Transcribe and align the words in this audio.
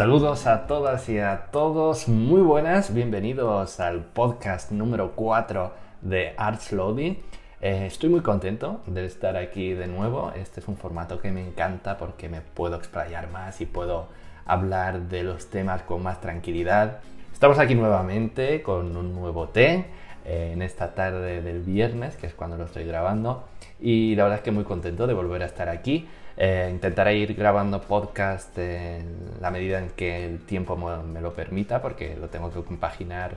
Saludos 0.00 0.46
a 0.46 0.66
todas 0.66 1.10
y 1.10 1.18
a 1.18 1.48
todos, 1.52 2.08
muy 2.08 2.40
buenas, 2.40 2.94
bienvenidos 2.94 3.80
al 3.80 4.02
podcast 4.02 4.70
número 4.70 5.12
4 5.14 5.74
de 6.00 6.32
Arts 6.38 6.72
Loading. 6.72 7.18
Eh, 7.60 7.84
estoy 7.84 8.08
muy 8.08 8.22
contento 8.22 8.80
de 8.86 9.04
estar 9.04 9.36
aquí 9.36 9.74
de 9.74 9.88
nuevo, 9.88 10.32
este 10.34 10.60
es 10.60 10.68
un 10.68 10.78
formato 10.78 11.20
que 11.20 11.30
me 11.30 11.46
encanta 11.46 11.98
porque 11.98 12.30
me 12.30 12.40
puedo 12.40 12.76
explayar 12.76 13.28
más 13.30 13.60
y 13.60 13.66
puedo 13.66 14.08
hablar 14.46 15.00
de 15.10 15.22
los 15.22 15.50
temas 15.50 15.82
con 15.82 16.02
más 16.02 16.18
tranquilidad. 16.22 17.00
Estamos 17.30 17.58
aquí 17.58 17.74
nuevamente 17.74 18.62
con 18.62 18.96
un 18.96 19.14
nuevo 19.14 19.50
té 19.50 19.84
eh, 20.24 20.50
en 20.52 20.62
esta 20.62 20.94
tarde 20.94 21.42
del 21.42 21.60
viernes, 21.60 22.16
que 22.16 22.26
es 22.26 22.34
cuando 22.34 22.56
lo 22.56 22.64
estoy 22.64 22.84
grabando, 22.84 23.44
y 23.80 24.14
la 24.14 24.24
verdad 24.24 24.38
es 24.38 24.44
que 24.44 24.50
muy 24.50 24.64
contento 24.64 25.06
de 25.06 25.14
volver 25.14 25.42
a 25.42 25.46
estar 25.46 25.68
aquí. 25.68 26.08
Eh, 26.36 26.68
intentaré 26.70 27.16
ir 27.16 27.34
grabando 27.34 27.80
podcast 27.80 28.56
en 28.58 29.04
la 29.40 29.50
medida 29.50 29.78
en 29.78 29.90
que 29.90 30.24
el 30.24 30.40
tiempo 30.40 30.76
me 30.76 31.20
lo 31.20 31.34
permita, 31.34 31.82
porque 31.82 32.16
lo 32.16 32.28
tengo 32.28 32.50
que 32.50 32.62
compaginar 32.62 33.36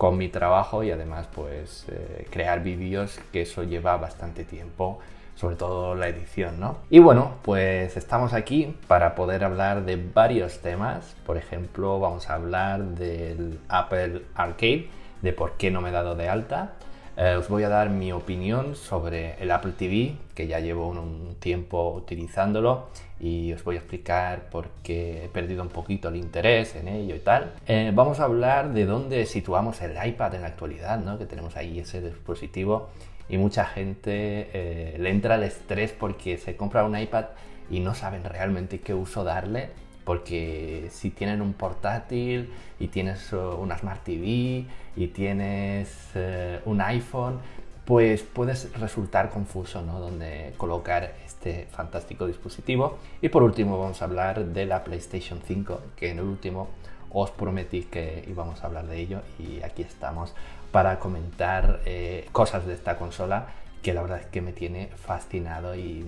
con 0.00 0.16
mi 0.16 0.30
trabajo 0.30 0.82
y 0.82 0.90
además 0.90 1.28
pues 1.34 1.84
eh, 1.88 2.26
crear 2.30 2.62
vídeos, 2.62 3.20
que 3.34 3.42
eso 3.42 3.64
lleva 3.64 3.98
bastante 3.98 4.44
tiempo, 4.44 4.98
sobre 5.34 5.56
todo 5.56 5.94
la 5.94 6.08
edición, 6.08 6.58
¿no? 6.58 6.78
Y 6.88 7.00
bueno, 7.00 7.34
pues 7.42 7.98
estamos 7.98 8.32
aquí 8.32 8.74
para 8.86 9.14
poder 9.14 9.44
hablar 9.44 9.84
de 9.84 9.96
varios 9.96 10.60
temas. 10.60 11.14
Por 11.26 11.36
ejemplo, 11.36 12.00
vamos 12.00 12.30
a 12.30 12.34
hablar 12.36 12.82
del 12.82 13.58
Apple 13.68 14.22
Arcade, 14.34 14.88
de 15.22 15.32
por 15.32 15.52
qué 15.52 15.70
no 15.70 15.80
me 15.80 15.90
he 15.90 15.92
dado 15.92 16.14
de 16.14 16.28
alta. 16.28 16.72
Eh, 17.16 17.34
os 17.36 17.48
voy 17.48 17.64
a 17.64 17.68
dar 17.68 17.90
mi 17.90 18.12
opinión 18.12 18.76
sobre 18.76 19.34
el 19.42 19.50
Apple 19.50 19.72
TV, 19.76 20.14
que 20.34 20.46
ya 20.46 20.60
llevo 20.60 20.88
un, 20.88 21.36
tiempo 21.40 21.94
utilizándolo 21.94 22.88
y 23.18 23.52
os 23.52 23.64
voy 23.64 23.76
a 23.76 23.78
explicar 23.80 24.48
por 24.50 24.68
qué 24.82 25.24
he 25.24 25.28
perdido 25.28 25.62
un 25.62 25.68
poquito 25.68 26.08
el 26.08 26.16
interés 26.16 26.76
en 26.76 26.88
ello 26.88 27.14
y 27.14 27.18
tal. 27.18 27.52
Eh, 27.66 27.92
vamos 27.94 28.20
a 28.20 28.24
hablar 28.24 28.72
de 28.72 28.86
dónde 28.86 29.26
situamos 29.26 29.80
el 29.82 29.92
iPad 30.02 30.34
en 30.34 30.42
la 30.42 30.48
actualidad, 30.48 30.98
¿no? 30.98 31.18
que 31.18 31.26
tenemos 31.26 31.56
ahí 31.56 31.78
ese 31.78 32.00
dispositivo 32.00 32.88
y 33.28 33.38
mucha 33.38 33.64
gente 33.64 34.50
eh, 34.52 34.96
le 34.98 35.10
entra 35.10 35.36
el 35.36 35.44
estrés 35.44 35.92
porque 35.92 36.36
se 36.36 36.56
compra 36.56 36.84
un 36.84 36.98
iPad 36.98 37.26
y 37.70 37.80
no 37.80 37.94
saben 37.94 38.24
realmente 38.24 38.80
qué 38.80 38.92
uso 38.94 39.24
darle 39.24 39.70
porque 40.10 40.88
si 40.90 41.10
tienen 41.10 41.40
un 41.40 41.52
portátil 41.52 42.52
y 42.80 42.88
tienes 42.88 43.32
uh, 43.32 43.54
una 43.60 43.78
Smart 43.78 44.02
TV 44.02 44.64
y 44.96 45.06
tienes 45.14 45.88
uh, 46.16 46.68
un 46.68 46.80
iPhone, 46.80 47.38
pues 47.84 48.22
puedes 48.24 48.76
resultar 48.80 49.30
confuso, 49.30 49.82
¿no? 49.82 50.00
Donde 50.00 50.52
colocar 50.56 51.14
este 51.24 51.68
fantástico 51.70 52.26
dispositivo. 52.26 52.98
Y 53.22 53.28
por 53.28 53.44
último 53.44 53.78
vamos 53.78 54.02
a 54.02 54.06
hablar 54.06 54.46
de 54.46 54.66
la 54.66 54.82
PlayStation 54.82 55.38
5, 55.46 55.80
que 55.94 56.10
en 56.10 56.18
el 56.18 56.24
último 56.24 56.70
os 57.12 57.30
prometí 57.30 57.84
que 57.84 58.24
íbamos 58.28 58.64
a 58.64 58.66
hablar 58.66 58.88
de 58.88 58.98
ello 58.98 59.20
y 59.38 59.62
aquí 59.62 59.82
estamos 59.82 60.34
para 60.72 60.98
comentar 60.98 61.82
eh, 61.84 62.26
cosas 62.32 62.66
de 62.66 62.74
esta 62.74 62.96
consola 62.96 63.46
que 63.80 63.94
la 63.94 64.02
verdad 64.02 64.18
es 64.18 64.26
que 64.26 64.40
me 64.40 64.52
tiene 64.52 64.88
fascinado 64.88 65.76
y 65.76 66.04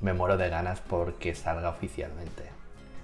me 0.00 0.12
muero 0.12 0.36
de 0.36 0.48
ganas 0.48 0.80
porque 0.80 1.36
salga 1.36 1.68
oficialmente. 1.68 2.53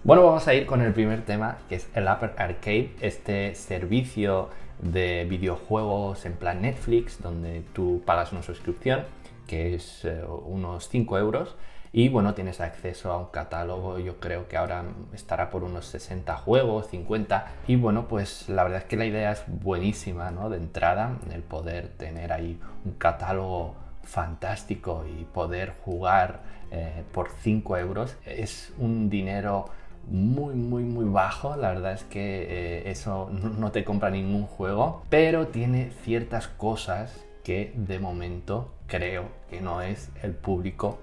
Bueno, 0.02 0.24
vamos 0.24 0.48
a 0.48 0.54
ir 0.54 0.64
con 0.64 0.80
el 0.80 0.94
primer 0.94 1.26
tema, 1.26 1.58
que 1.68 1.74
es 1.74 1.86
el 1.94 2.08
Apple 2.08 2.30
Arcade, 2.38 2.94
este 3.02 3.54
servicio 3.54 4.48
de 4.78 5.26
videojuegos 5.28 6.24
en 6.24 6.32
plan 6.32 6.62
Netflix, 6.62 7.20
donde 7.20 7.62
tú 7.74 8.00
pagas 8.06 8.32
una 8.32 8.42
suscripción, 8.42 9.04
que 9.46 9.74
es 9.74 10.06
eh, 10.06 10.24
unos 10.46 10.88
5 10.88 11.18
euros, 11.18 11.54
y 11.92 12.08
bueno, 12.08 12.32
tienes 12.32 12.62
acceso 12.62 13.12
a 13.12 13.18
un 13.18 13.26
catálogo, 13.26 13.98
yo 13.98 14.18
creo 14.20 14.48
que 14.48 14.56
ahora 14.56 14.84
estará 15.12 15.50
por 15.50 15.64
unos 15.64 15.84
60 15.84 16.34
juegos, 16.34 16.86
50, 16.88 17.46
y 17.66 17.76
bueno, 17.76 18.08
pues 18.08 18.48
la 18.48 18.62
verdad 18.62 18.78
es 18.78 18.84
que 18.86 18.96
la 18.96 19.04
idea 19.04 19.32
es 19.32 19.44
buenísima, 19.48 20.30
¿no? 20.30 20.48
De 20.48 20.56
entrada, 20.56 21.18
el 21.30 21.42
poder 21.42 21.88
tener 21.88 22.32
ahí 22.32 22.58
un 22.86 22.92
catálogo 22.92 23.74
fantástico 24.02 25.04
y 25.06 25.24
poder 25.24 25.74
jugar 25.84 26.40
eh, 26.70 27.04
por 27.12 27.28
5 27.42 27.76
euros 27.76 28.16
es 28.24 28.72
un 28.78 29.10
dinero 29.10 29.66
muy, 30.06 30.54
muy, 30.54 30.82
muy 30.82 31.04
bajo. 31.04 31.56
La 31.56 31.68
verdad 31.68 31.92
es 31.92 32.04
que 32.04 32.46
eh, 32.48 32.90
eso 32.90 33.30
no 33.30 33.70
te 33.72 33.84
compra 33.84 34.10
ningún 34.10 34.46
juego, 34.46 35.02
pero 35.08 35.48
tiene 35.48 35.90
ciertas 36.02 36.48
cosas 36.48 37.24
que 37.44 37.72
de 37.76 37.98
momento 37.98 38.72
creo 38.86 39.28
que 39.48 39.60
no 39.60 39.82
es 39.82 40.10
el 40.22 40.32
público 40.32 40.98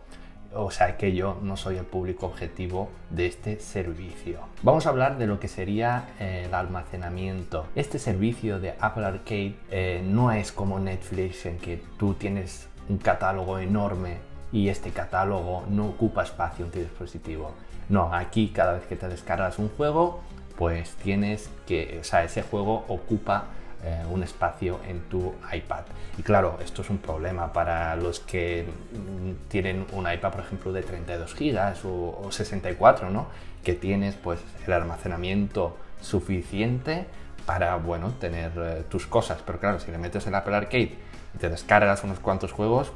o 0.53 0.71
sea 0.71 0.97
que 0.97 1.13
yo 1.13 1.37
no 1.41 1.57
soy 1.57 1.77
el 1.77 1.85
público 1.85 2.25
objetivo 2.25 2.89
de 3.09 3.27
este 3.27 3.59
servicio. 3.59 4.39
Vamos 4.63 4.85
a 4.85 4.89
hablar 4.89 5.17
de 5.17 5.27
lo 5.27 5.39
que 5.39 5.47
sería 5.47 6.09
eh, 6.19 6.43
el 6.47 6.53
almacenamiento. 6.53 7.67
Este 7.75 7.99
servicio 7.99 8.59
de 8.59 8.75
Apple 8.79 9.05
Arcade 9.05 9.55
eh, 9.71 10.01
no 10.05 10.31
es 10.31 10.51
como 10.51 10.79
Netflix 10.79 11.45
en 11.45 11.57
que 11.57 11.81
tú 11.97 12.13
tienes 12.13 12.67
un 12.89 12.97
catálogo 12.97 13.59
enorme 13.59 14.17
y 14.51 14.69
este 14.69 14.91
catálogo 14.91 15.63
no 15.69 15.87
ocupa 15.87 16.23
espacio 16.23 16.65
en 16.65 16.71
tu 16.71 16.79
dispositivo. 16.79 17.51
No, 17.89 18.13
aquí 18.13 18.49
cada 18.49 18.73
vez 18.73 18.85
que 18.85 18.95
te 18.95 19.07
descargas 19.07 19.59
un 19.59 19.69
juego, 19.69 20.21
pues 20.57 20.95
tienes 21.03 21.49
que, 21.65 21.99
o 22.01 22.03
sea, 22.03 22.23
ese 22.23 22.41
juego 22.41 22.85
ocupa 22.87 23.45
eh, 23.83 24.03
un 24.09 24.23
espacio 24.23 24.79
en 24.87 25.01
tu 25.01 25.35
iPad. 25.53 25.83
Y 26.17 26.23
claro, 26.23 26.57
esto 26.63 26.81
es 26.81 26.89
un 26.89 26.97
problema 26.97 27.53
para 27.53 27.95
los 27.95 28.19
que 28.19 28.65
mm, 28.65 29.49
tienen 29.49 29.85
un 29.93 30.11
iPad, 30.11 30.31
por 30.31 30.41
ejemplo, 30.41 30.73
de 30.73 30.81
32 30.81 31.35
GB 31.35 31.85
o, 31.85 32.31
64, 32.31 33.11
¿no? 33.11 33.27
Que 33.63 33.73
tienes 33.73 34.15
pues 34.15 34.39
el 34.65 34.73
almacenamiento 34.73 35.77
suficiente 36.01 37.05
para, 37.45 37.75
bueno, 37.77 38.13
tener 38.19 38.51
eh, 38.57 38.83
tus 38.89 39.05
cosas. 39.05 39.43
Pero 39.45 39.59
claro, 39.59 39.79
si 39.79 39.91
le 39.91 39.99
metes 39.99 40.25
el 40.25 40.33
Apple 40.33 40.55
Arcade 40.55 40.97
y 41.35 41.37
te 41.37 41.47
descargas 41.47 42.03
unos 42.03 42.19
cuantos 42.19 42.51
juegos, 42.51 42.91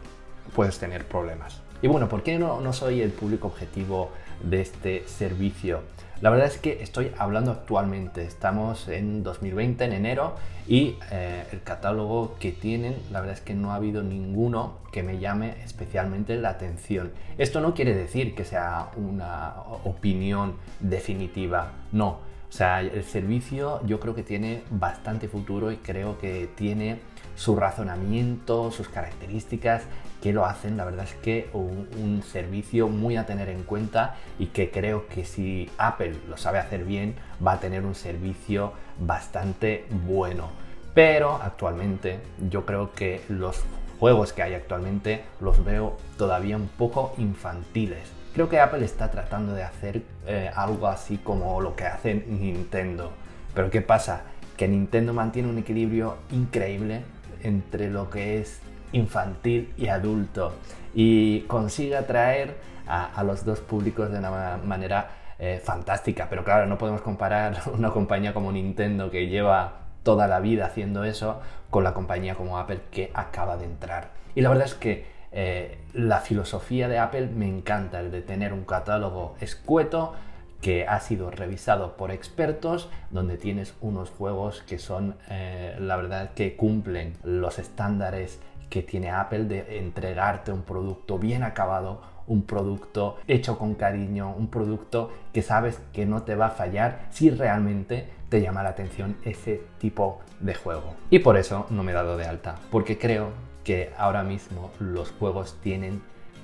puedes 0.56 0.80
tener 0.80 1.08
problemas. 1.08 1.62
Y 1.84 1.88
bueno, 1.88 2.10
¿por 2.10 2.24
qué 2.24 2.40
no, 2.40 2.60
no 2.60 2.74
soy 2.74 3.02
el 3.02 3.12
público 3.12 3.48
objetivo 3.48 4.12
de 4.44 4.62
este 4.62 5.08
servicio. 5.08 5.82
La 6.22 6.30
verdad 6.30 6.46
es 6.46 6.60
que 6.60 6.84
estoy 6.84 7.12
hablando 7.18 7.50
actualmente, 7.50 8.24
estamos 8.24 8.88
en 8.88 9.24
2020, 9.24 9.86
en 9.86 9.94
enero, 9.94 10.36
y 10.68 10.96
eh, 11.12 11.46
el 11.52 11.64
catálogo 11.64 12.36
que 12.40 12.52
tienen, 12.52 12.96
la 13.12 13.22
verdad 13.22 13.38
es 13.38 13.42
que 13.42 13.56
no 13.56 13.72
ha 13.72 13.76
habido 13.76 14.04
ninguno 14.04 14.76
que 14.92 15.02
me 15.02 15.18
llame 15.18 15.56
especialmente 15.64 16.38
la 16.38 16.50
atención. 16.50 17.12
Esto 17.40 17.60
no 17.60 17.74
quiere 17.74 17.96
decir 17.96 18.36
que 18.36 18.46
sea 18.46 18.92
una 18.98 19.56
opinión 19.84 20.58
definitiva, 20.80 21.72
no. 21.92 22.20
O 22.52 22.54
sea, 22.54 22.82
el 22.82 23.04
servicio 23.04 23.80
yo 23.88 24.00
creo 24.00 24.14
que 24.14 24.24
tiene 24.24 24.62
bastante 24.70 25.28
futuro 25.28 25.72
y 25.72 25.78
creo 25.78 26.20
que 26.20 26.50
tiene 26.56 27.00
su 27.36 27.56
razonamiento, 27.56 28.70
sus 28.70 28.90
características 28.90 29.84
que 30.22 30.32
lo 30.32 30.46
hacen, 30.46 30.78
la 30.78 30.86
verdad 30.86 31.06
es 31.06 31.16
que 31.16 31.50
un, 31.54 32.22
servicio 32.24 32.88
muy 32.88 33.18
a 33.18 33.26
tener 33.26 33.50
en 33.50 33.64
cuenta 33.64 34.16
y 34.38 34.48
que 34.48 34.70
creo 34.70 35.08
que 35.08 35.26
si 35.26 35.70
Apple 35.78 36.16
lo 36.30 36.38
sabe 36.38 36.60
hacer 36.60 36.86
bien, 36.86 37.16
va 37.46 37.54
a 37.54 37.60
tener 37.60 37.84
un 37.84 37.96
servicio 37.96 38.74
bastante 39.00 39.86
bueno. 40.06 40.50
Pero 40.94 41.40
actualmente 41.42 42.20
yo 42.50 42.66
creo 42.66 42.94
que 42.94 43.22
los 43.28 43.64
juegos 44.00 44.34
que 44.34 44.44
hay 44.44 44.54
actualmente 44.54 45.24
los 45.40 45.66
veo 45.66 45.98
todavía 46.18 46.56
un 46.56 46.68
poco 46.68 47.14
infantiles. 47.18 48.12
Creo 48.34 48.48
que 48.48 48.60
Apple 48.60 48.86
está 48.86 49.10
tratando 49.10 49.54
de 49.54 49.64
hacer 49.64 50.04
eh, 50.28 50.52
algo 50.56 50.88
así 50.88 51.18
como 51.18 51.60
lo 51.60 51.76
que 51.76 51.86
hace 51.86 52.14
Nintendo. 52.14 53.12
Pero 53.54 53.70
¿qué 53.70 53.82
pasa? 53.82 54.22
Que 54.56 54.68
Nintendo 54.68 55.14
mantiene 55.14 55.50
un 55.50 55.58
equilibrio 55.58 56.18
increíble 56.32 57.02
entre 57.44 57.90
lo 57.90 58.10
que 58.10 58.40
es 58.40 58.62
infantil 58.92 59.74
y 59.78 59.88
adulto 59.88 60.54
y 60.94 61.42
consigue 61.42 61.96
atraer 61.96 62.56
a, 62.88 63.24
los 63.24 63.46
dos 63.46 63.60
públicos 63.62 64.12
de 64.12 64.20
una 64.20 64.58
manera 64.58 65.12
eh, 65.40 65.62
fantástica. 65.64 66.28
Pero 66.30 66.44
claro, 66.44 66.66
no 66.66 66.78
podemos 66.78 67.02
comparar 67.02 67.62
una 67.74 67.92
compañía 67.92 68.34
como 68.34 68.52
Nintendo 68.52 69.10
que 69.10 69.28
lleva 69.28 69.74
toda 70.04 70.28
la 70.28 70.40
vida 70.40 70.66
haciendo 70.66 71.04
eso 71.04 71.40
con 71.70 71.84
la 71.84 71.94
compañía 71.94 72.36
como 72.36 72.58
Apple 72.58 72.82
que 72.92 73.12
acaba 73.14 73.58
de 73.58 73.66
entrar. 73.66 74.10
Y 74.36 74.42
la 74.42 74.50
verdad 74.50 74.66
es 74.66 74.74
que 74.74 75.06
eh, 75.32 75.78
la 75.94 76.20
filosofía 76.20 76.90
de 76.90 77.00
Apple 77.00 77.28
me 77.28 77.48
encanta, 77.48 78.02
el 78.02 78.12
de 78.12 78.22
tener 78.22 78.52
un 78.52 78.66
catálogo 78.66 79.36
escueto, 79.40 80.14
que 80.62 80.86
ha 80.86 81.00
sido 81.00 81.32
revisado 81.32 81.98
por 81.98 82.12
expertos, 82.12 82.90
donde 83.10 83.38
tienes 83.38 83.74
unos 83.82 84.12
juegos 84.12 84.62
que 84.62 84.78
son, 84.78 85.16
eh, 85.30 85.76
la 85.80 85.96
verdad, 85.96 86.32
que 86.34 86.56
cumplen 86.56 87.16
los 87.24 87.58
estándares 87.58 88.40
que 88.72 88.82
tiene 88.82 89.12
Apple 89.12 89.44
de 89.44 89.80
entregarte 89.80 90.54
un 90.54 90.62
producto 90.62 91.20
bien 91.20 91.44
acabado, 91.44 92.02
un 92.26 92.44
producto 92.44 93.18
hecho 93.28 93.60
con 93.60 93.76
cariño, 93.76 94.34
un 94.34 94.48
producto 94.48 95.12
que 95.34 95.42
sabes 95.42 95.80
que 95.92 96.06
no 96.06 96.24
te 96.24 96.36
va 96.36 96.48
a 96.48 96.52
fallar 96.52 97.06
si 97.12 97.30
realmente 97.30 98.08
te 98.30 98.42
llama 98.42 98.64
la 98.64 98.70
atención 98.70 99.18
ese 99.26 99.62
tipo 99.78 100.22
de 100.40 100.56
juego. 100.56 100.96
Y 101.10 101.20
por 101.20 101.36
eso 101.36 101.68
no 101.70 101.84
me 101.84 101.92
he 101.92 101.96
dado 101.96 102.16
de 102.16 102.26
alta, 102.26 102.56
porque 102.72 102.98
creo 102.98 103.32
que 103.66 103.92
ahora 103.98 104.24
mismo 104.24 104.72
los 104.80 105.12
juegos 105.12 105.58
tienen 105.62 106.02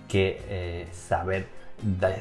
que 0.09 0.41
eh, 0.49 0.87
saber 0.91 1.47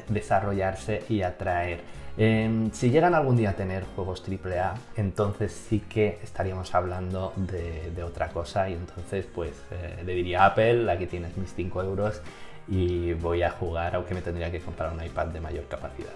desarrollarse 0.07 1.03
y 1.09 1.21
atraer. 1.21 1.81
Em, 2.19 2.71
si 2.71 2.89
llegan 2.89 3.13
algún 3.13 3.37
día 3.37 3.51
a 3.51 3.53
tener 3.53 3.83
juegos 3.95 4.23
AAA, 4.27 4.73
entonces 4.95 5.51
sí 5.51 5.81
que 5.81 6.17
estaríamos 6.23 6.73
hablando 6.73 7.31
de, 7.35 8.03
otra 8.03 8.29
cosa 8.29 8.67
y 8.69 8.73
entonces 8.73 9.27
pues 9.35 9.51
eh, 9.69 10.01
le 10.03 10.15
diría 10.15 10.41
a 10.41 10.45
Apple, 10.47 10.91
aquí 10.91 11.05
tienes 11.05 11.37
mis 11.37 11.53
5 11.53 11.83
euros 11.83 12.21
y 12.67 13.13
voy 13.13 13.43
a 13.43 13.51
jugar, 13.51 13.95
aunque 13.95 14.15
me 14.15 14.21
tendría 14.21 14.51
que 14.51 14.59
comprar 14.59 14.91
un 14.91 15.03
iPad 15.03 15.27
de 15.27 15.41
mayor 15.41 15.65
capacidad. 15.65 16.13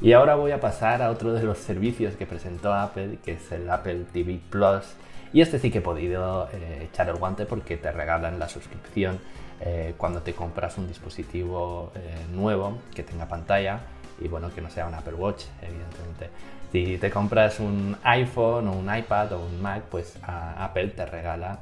Y 0.00 0.14
ahora 0.14 0.36
voy 0.36 0.52
a 0.52 0.60
pasar 0.60 1.02
a 1.02 1.10
otro 1.10 1.34
de 1.34 1.42
los 1.42 1.58
servicios 1.58 2.14
que 2.14 2.24
presentó 2.24 2.72
Apple, 2.72 3.18
que 3.22 3.32
es 3.32 3.52
el 3.52 3.68
Apple 3.68 4.06
TV 4.10 4.40
Plus. 4.48 4.94
Y 5.34 5.42
este 5.42 5.58
sí 5.58 5.70
que 5.70 5.78
he 5.78 5.82
podido 5.82 6.48
eh, 6.54 6.88
echar 6.90 7.10
el 7.10 7.16
guante 7.16 7.44
porque 7.44 7.76
te 7.76 7.92
regalan 7.92 8.38
la 8.38 8.48
suscripción 8.48 9.18
eh, 9.60 9.92
cuando 9.98 10.22
te 10.22 10.32
compras 10.32 10.78
un 10.78 10.88
dispositivo 10.88 11.92
nuevo 12.32 12.78
que 12.94 13.02
tenga 13.02 13.26
pantalla 13.26 13.80
y 14.20 14.28
bueno, 14.28 14.52
que 14.54 14.60
no 14.60 14.70
sea 14.70 14.86
un 14.86 14.94
Apple 14.94 15.14
Watch, 15.14 15.44
evidentemente. 15.62 16.30
Si 16.72 16.98
te 16.98 17.10
compras 17.10 17.58
un 17.58 17.96
iPhone 18.04 18.68
o 18.68 18.72
un 18.72 18.94
iPad 18.94 19.32
o 19.32 19.44
un 19.44 19.60
Mac, 19.60 19.82
pues 19.90 20.18
Apple 20.22 20.88
te 20.88 21.04
regala 21.06 21.60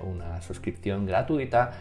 una 0.00 0.40
suscripción 0.40 1.04
gratuita 1.04 1.72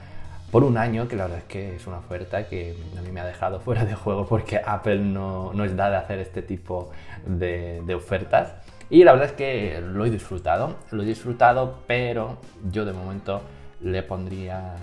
por 0.52 0.64
un 0.64 0.78
año, 0.78 1.08
que 1.08 1.16
la 1.16 1.24
verdad 1.24 1.40
es 1.40 1.44
que 1.46 1.76
es 1.76 1.88
una 1.88 2.00
oferta 2.00 2.48
que 2.48 2.76
a 2.98 3.02
mí 3.02 3.12
me 3.12 3.20
ha 3.20 3.26
dejado 3.26 3.60
fuera 3.62 3.86
de 3.86 3.96
juego 3.96 4.26
porque 4.26 4.60
Apple 4.64 5.00
no, 5.00 5.54
no 5.54 5.64
es 5.64 5.76
da 5.76 5.90
de 5.90 5.98
hacer 5.98 6.20
este 6.20 6.42
tipo 6.42 6.92
de, 7.26 7.82
de, 7.86 7.96
ofertas. 7.96 8.54
Y 8.90 9.04
la 9.04 9.12
verdad 9.12 9.28
es 9.30 9.34
que 9.34 9.82
lo 9.82 10.06
he 10.06 10.10
disfrutado, 10.10 10.78
lo 10.92 11.04
he 11.04 11.06
disfrutado, 11.06 11.80
pero 11.86 12.38
yo 12.72 12.86
de 12.86 12.94
momento 12.94 13.42
le 13.82 14.02
pondría 14.02 14.76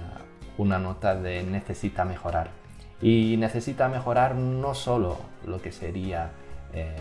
una 0.59 0.79
nota 0.79 1.17
de 1.17 1.43
necesita 1.43 2.05
mejorar. 2.05 2.51
Y 3.01 3.37
necesita 3.39 3.89
mejorar 3.89 4.35
no 4.35 4.75
solo 4.75 5.19
lo 5.47 5.61
que 5.61 5.71
sería 5.73 6.31
eh, 6.73 6.95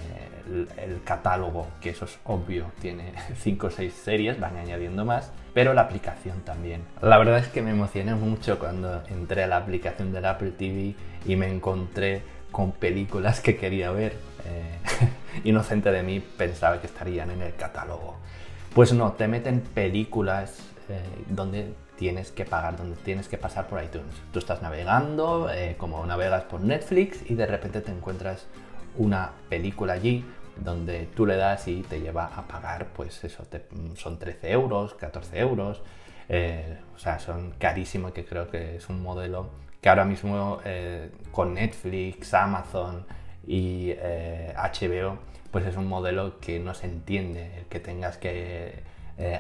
el, 0.77 1.01
catálogo, 1.03 1.68
que 1.81 1.89
eso 1.89 2.06
es 2.06 2.18
obvio, 2.25 2.71
tiene 2.80 3.13
5 3.38 3.68
o 3.68 3.69
6 3.69 3.94
series, 3.94 4.39
van 4.39 4.57
añadiendo 4.57 5.06
más, 5.06 5.31
pero 5.53 5.74
la 5.74 5.81
aplicación 5.81 6.42
también. 6.42 6.81
La 7.01 7.18
verdad 7.18 7.39
es 7.39 7.47
que 7.47 7.62
me 7.62 7.71
emocioné 7.71 8.13
mucho 8.15 8.59
cuando 8.59 9.03
entré 9.07 9.44
a 9.44 9.47
la 9.47 9.57
aplicación 9.57 10.13
del 10.13 10.25
Apple 10.25 10.51
TV 10.51 10.95
y 11.25 11.36
me 11.36 11.50
encontré 11.50 12.21
con 12.51 12.71
películas 12.71 13.41
que 13.41 13.57
quería 13.57 13.91
ver. 13.91 14.13
Eh, 14.45 14.80
inocente 15.44 15.91
de 15.91 16.03
mí 16.03 16.19
pensaba 16.19 16.80
que 16.80 16.88
estarían 16.88 17.31
en 17.31 17.41
el 17.41 17.56
catálogo. 17.56 18.15
Pues 18.74 18.94
no, 18.94 19.13
te 19.13 19.27
meten 19.27 19.62
películas 19.62 20.59
eh, 20.89 21.01
donde 21.27 21.74
tienes 21.97 22.31
que 22.31 22.45
pagar, 22.45 22.77
donde 22.77 22.95
tienes 22.97 23.27
que 23.27 23.38
pasar 23.38 23.68
por 23.68 23.83
iTunes. 23.83 24.13
Tú 24.31 24.39
estás 24.39 24.62
navegando, 24.62 25.50
como 25.77 26.06
navegas 26.06 26.44
por 26.44 26.62
Netflix, 26.62 27.30
y 27.30 27.36
de 27.36 27.45
repente 27.45 27.81
te 27.81 27.92
encuentras 27.92 28.47
una 28.97 29.31
película 29.50 29.94
allí 29.94 30.25
donde 30.57 31.07
tú 31.15 31.25
le 31.25 31.36
das 31.36 31.68
y 31.68 31.81
te 31.83 32.00
lleva 32.00 32.25
a 32.25 32.47
pagar, 32.47 32.88
pues 32.95 33.24
eso, 33.24 33.44
son 33.95 34.19
13 34.19 34.51
euros, 34.51 34.94
14 34.94 35.39
euros, 35.39 35.81
eh, 36.30 36.77
o 36.95 37.00
sea, 37.00 37.19
son 37.19 37.51
carísimos 37.57 38.13
que 38.13 38.25
creo 38.25 38.50
que 38.50 38.77
es 38.77 38.89
un 38.89 39.01
modelo 39.01 39.50
que 39.81 39.89
ahora 39.89 40.06
mismo 40.06 40.59
eh, 40.65 41.12
con 41.31 41.53
Netflix, 41.53 42.33
Amazon 42.33 43.06
y 43.45 43.94
HBO, 43.94 45.13
eh, 45.13 45.18
pues 45.51 45.65
es 45.65 45.75
un 45.75 45.88
modelo 45.88 46.39
que 46.39 46.59
no 46.59 46.74
se 46.74 46.88
entiende, 46.88 47.59
el 47.59 47.65
que 47.65 47.80
tengas 47.80 48.18
que 48.18 48.83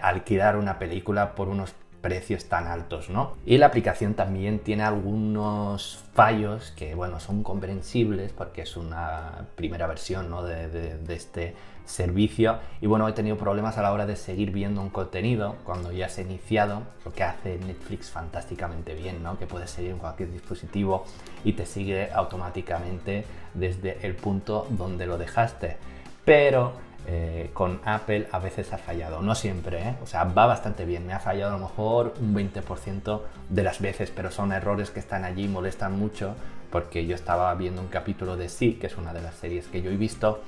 alquilar 0.01 0.55
una 0.55 0.79
película 0.79 1.35
por 1.35 1.49
unos 1.49 1.75
precios 2.05 2.45
tan 2.45 2.67
altos, 2.67 3.09
¿no? 3.09 3.33
Y 3.47 3.57
la 3.57 3.65
aplicación 3.65 4.13
también 4.13 4.59
tiene 4.59 4.83
algunos 4.83 6.03
fallos 6.13 6.71
que, 6.77 6.93
bueno, 6.93 7.19
son 7.19 7.41
comprensibles 7.41 8.31
porque 8.31 8.61
es 8.61 8.77
una 8.77 9.47
primera 9.55 9.87
versión, 9.87 10.29
¿no? 10.29 10.43
de, 10.43 10.99
este 11.09 11.55
servicio 11.83 12.59
y 12.79 12.85
bueno, 12.85 13.07
he 13.07 13.13
tenido 13.13 13.37
problemas 13.37 13.79
a 13.79 13.81
la 13.81 13.91
hora 13.91 14.05
de 14.05 14.15
seguir 14.15 14.51
viendo 14.51 14.81
un 14.81 14.91
contenido 14.91 15.55
cuando 15.63 15.91
ya 15.91 16.07
se 16.07 16.21
ha 16.21 16.23
iniciado, 16.25 16.83
lo 17.03 17.11
que 17.11 17.23
hace 17.23 17.57
Netflix 17.57 18.11
fantásticamente 18.11 18.93
bien, 18.93 19.23
¿no? 19.23 19.39
Que 19.39 19.47
puedes 19.47 19.71
seguir 19.71 19.89
en 19.89 19.97
cualquier 19.97 20.31
dispositivo 20.31 21.05
y 21.43 21.53
te 21.53 21.65
sigue 21.65 22.11
automáticamente 22.11 23.25
desde 23.55 24.05
el 24.05 24.15
punto 24.15 24.67
donde 24.69 25.07
lo 25.07 25.17
dejaste. 25.17 25.77
Pero 26.23 26.73
eh, 27.07 27.51
con 27.53 27.79
Apple 27.85 28.27
a 28.31 28.39
veces 28.39 28.73
ha 28.73 28.77
fallado, 28.77 29.21
no 29.21 29.35
siempre, 29.35 29.89
¿eh? 29.89 29.95
o 30.01 30.07
sea, 30.07 30.23
va 30.23 30.47
bastante 30.47 30.85
bien, 30.85 31.05
me 31.05 31.13
ha 31.13 31.19
fallado 31.19 31.55
a 31.55 31.57
lo 31.57 31.67
mejor 31.67 32.13
un 32.19 32.33
20% 32.35 33.21
de 33.49 33.63
las 33.63 33.79
veces, 33.79 34.11
pero 34.15 34.31
son 34.31 34.51
errores 34.51 34.89
que 34.89 34.99
están 34.99 35.23
allí, 35.23 35.47
molestan 35.47 35.97
mucho, 35.97 36.35
porque 36.71 37.05
yo 37.05 37.15
estaba 37.15 37.53
viendo 37.55 37.81
un 37.81 37.87
capítulo 37.89 38.37
de 38.37 38.49
Sí, 38.49 38.73
que 38.73 38.87
es 38.87 38.97
una 38.97 39.13
de 39.13 39.21
las 39.21 39.35
series 39.35 39.67
que 39.67 39.81
yo 39.81 39.91
he 39.91 39.97
visto, 39.97 40.41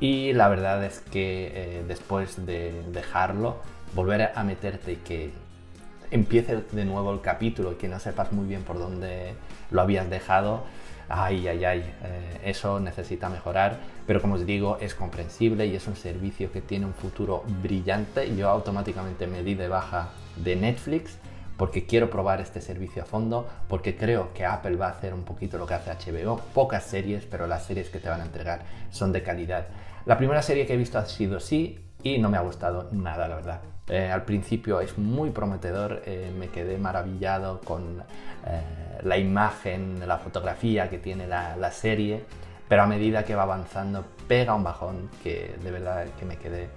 y 0.00 0.32
la 0.32 0.48
verdad 0.48 0.84
es 0.84 1.00
que 1.00 1.52
eh, 1.54 1.84
después 1.88 2.44
de 2.44 2.82
dejarlo, 2.92 3.56
volver 3.94 4.32
a 4.34 4.44
meterte 4.44 4.92
y 4.92 4.96
que 4.96 5.30
empiece 6.10 6.62
de 6.72 6.84
nuevo 6.84 7.12
el 7.12 7.20
capítulo 7.20 7.72
y 7.72 7.74
que 7.76 7.88
no 7.88 7.98
sepas 7.98 8.32
muy 8.32 8.46
bien 8.46 8.62
por 8.62 8.78
dónde 8.78 9.34
lo 9.70 9.80
habías 9.80 10.10
dejado, 10.10 10.64
ay, 11.12 11.46
ay, 11.46 11.64
ay, 11.64 11.94
eh, 12.02 12.40
eso 12.44 12.80
necesita 12.80 13.28
mejorar, 13.28 13.76
pero 14.06 14.22
como 14.22 14.34
os 14.34 14.46
digo, 14.46 14.78
es 14.80 14.94
comprensible 14.94 15.66
y 15.66 15.76
es 15.76 15.86
un 15.86 15.94
servicio 15.94 16.50
que 16.50 16.62
tiene 16.62 16.86
un 16.86 16.94
futuro 16.94 17.44
brillante. 17.62 18.34
Yo 18.34 18.48
automáticamente 18.48 19.26
me 19.26 19.42
di 19.42 19.54
de 19.54 19.68
baja 19.68 20.08
de 20.36 20.56
Netflix 20.56 21.18
porque 21.58 21.84
quiero 21.86 22.08
probar 22.08 22.40
este 22.40 22.60
servicio 22.60 23.02
a 23.02 23.04
fondo, 23.04 23.46
porque 23.68 23.94
creo 23.94 24.32
que 24.32 24.46
Apple 24.46 24.76
va 24.76 24.86
a 24.88 24.92
hacer 24.92 25.12
un 25.12 25.22
poquito 25.22 25.58
lo 25.58 25.66
que 25.66 25.74
hace 25.74 25.92
HBO, 25.92 26.38
pocas 26.54 26.84
series, 26.84 27.26
pero 27.26 27.46
las 27.46 27.66
series 27.66 27.90
que 27.90 28.00
te 28.00 28.08
van 28.08 28.22
a 28.22 28.24
entregar 28.24 28.62
son 28.90 29.12
de 29.12 29.22
calidad. 29.22 29.68
La 30.06 30.16
primera 30.16 30.42
serie 30.42 30.66
que 30.66 30.74
he 30.74 30.78
visto 30.78 30.98
ha 30.98 31.06
sido 31.06 31.38
Sí 31.40 31.78
y 32.02 32.18
no 32.18 32.30
me 32.30 32.38
ha 32.38 32.40
gustado 32.40 32.88
nada, 32.90 33.28
la 33.28 33.36
verdad. 33.36 33.71
Eh, 33.88 34.10
al 34.10 34.24
principio 34.24 34.80
es 34.80 34.96
muy 34.96 35.30
prometedor, 35.30 36.02
eh, 36.06 36.32
me 36.38 36.48
quedé 36.48 36.78
maravillado 36.78 37.60
con 37.60 38.00
eh, 38.46 38.62
la 39.02 39.18
imagen, 39.18 40.06
la 40.06 40.18
fotografía 40.18 40.88
que 40.88 40.98
tiene 40.98 41.26
la, 41.26 41.70
serie, 41.72 42.22
pero 42.68 42.82
a 42.82 42.86
medida 42.86 43.24
que 43.24 43.34
va 43.34 43.42
avanzando 43.42 44.04
pega 44.28 44.54
un 44.54 44.62
bajón 44.62 45.10
que 45.24 45.56
de 45.62 45.70
verdad 45.72 46.06
que 46.18 46.24
me 46.24 46.36
quedé 46.36 46.68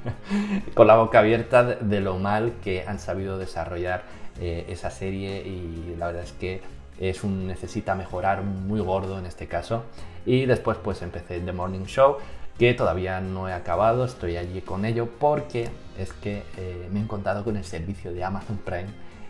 con 0.74 0.86
la 0.86 0.96
boca 0.96 1.18
abierta 1.18 1.64
de 1.64 2.00
lo 2.00 2.18
mal 2.18 2.54
que 2.64 2.82
han 2.86 2.98
sabido 2.98 3.38
desarrollar 3.38 4.02
esa 4.40 4.90
serie 4.90 5.42
y 5.42 5.96
la 5.98 6.06
verdad 6.06 6.22
es 6.22 6.32
que 6.32 6.62
es 7.00 7.24
un 7.24 7.48
necesita 7.48 7.96
mejorar 7.96 8.42
muy 8.42 8.80
gordo 8.80 9.18
en 9.18 9.26
este 9.26 9.48
caso. 9.48 9.84
Y 10.24 10.46
después 10.46 10.78
pues 10.78 11.02
empecé 11.02 11.40
The 11.40 11.52
Morning 11.52 11.86
Show 11.86 12.18
que 12.58 12.74
todavía 12.74 13.20
no 13.20 13.48
he 13.48 13.52
acabado, 13.52 14.04
estoy 14.04 14.36
allí 14.36 14.60
con 14.62 14.84
ello 14.84 15.08
porque 15.20 15.68
es 15.96 16.12
que 16.12 16.42
eh, 16.56 16.88
me 16.92 16.98
he 16.98 17.02
encontrado 17.02 17.44
con 17.44 17.56
el 17.56 17.64
servicio 17.64 18.12
de 18.12 18.24
Amazon 18.24 18.58
Prime 18.58 18.88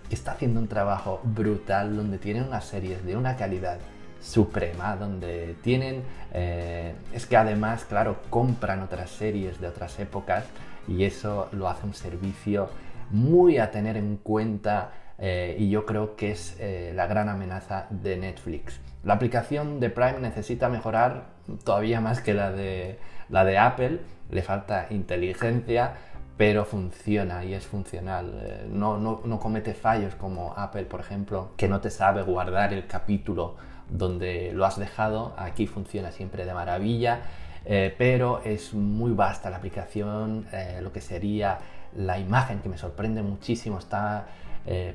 que 0.08 0.14
está 0.14 0.32
haciendo 0.32 0.60
un 0.60 0.68
trabajo 0.68 1.20
brutal 1.22 1.94
donde 1.94 2.16
tienen 2.16 2.44
unas 2.44 2.64
series 2.64 3.04
de 3.04 3.16
una 3.16 3.36
calidad 3.36 3.78
suprema, 4.20 4.96
donde 4.96 5.56
tienen, 5.62 6.02
eh, 6.32 6.94
es 7.12 7.26
que 7.26 7.36
además, 7.36 7.84
claro, 7.84 8.16
compran 8.30 8.80
otras 8.82 9.10
series 9.10 9.60
de 9.60 9.68
otras 9.68 10.00
épocas 10.00 10.46
y 10.88 11.04
eso 11.04 11.48
lo 11.52 11.68
hace 11.68 11.86
un 11.86 11.92
servicio 11.92 12.70
muy 13.10 13.58
a 13.58 13.70
tener 13.70 13.98
en 13.98 14.16
cuenta 14.16 14.92
eh, 15.18 15.54
y 15.58 15.68
yo 15.68 15.84
creo 15.84 16.16
que 16.16 16.30
es 16.30 16.56
la 16.94 17.06
gran 17.06 17.28
amenaza 17.28 17.86
de 17.90 18.16
Netflix. 18.16 18.80
La 19.04 19.14
aplicación 19.14 19.80
de 19.80 19.90
Prime 19.90 20.20
necesita 20.20 20.70
mejorar 20.70 21.26
todavía 21.64 22.00
más 22.00 22.20
que 22.20 22.34
la 22.34 22.50
de 22.50 22.98
la 23.28 23.44
de 23.44 23.58
Apple 23.58 24.00
le 24.30 24.42
falta 24.42 24.86
inteligencia, 24.90 25.94
pero 26.36 26.64
funciona 26.64 27.44
y 27.44 27.54
es 27.54 27.66
funcional. 27.66 28.32
Eh, 28.42 28.66
no, 28.70 28.98
no, 28.98 29.40
comete 29.40 29.74
fallos 29.74 30.14
como 30.14 30.54
Apple, 30.56 30.84
por 30.84 31.00
ejemplo, 31.00 31.50
que 31.56 31.68
no 31.68 31.80
te 31.80 31.90
sabe 31.90 32.22
guardar 32.22 32.72
el 32.72 32.86
capítulo 32.86 33.56
donde 33.90 34.52
lo 34.52 34.64
has 34.64 34.78
dejado. 34.78 35.34
Aquí 35.36 35.66
funciona 35.66 36.12
siempre 36.12 36.44
de 36.44 36.54
maravilla, 36.54 37.22
eh, 37.64 37.94
pero 37.98 38.40
es 38.44 38.72
muy 38.74 39.12
vasta 39.12 39.50
la 39.50 39.56
aplicación, 39.56 40.46
eh, 40.52 40.78
lo 40.82 40.92
que 40.92 41.00
sería 41.00 41.58
la 41.96 42.18
imagen 42.18 42.60
que 42.60 42.68
me 42.68 42.78
sorprende 42.78 43.22
muchísimo 43.22 43.78
está 43.78 44.26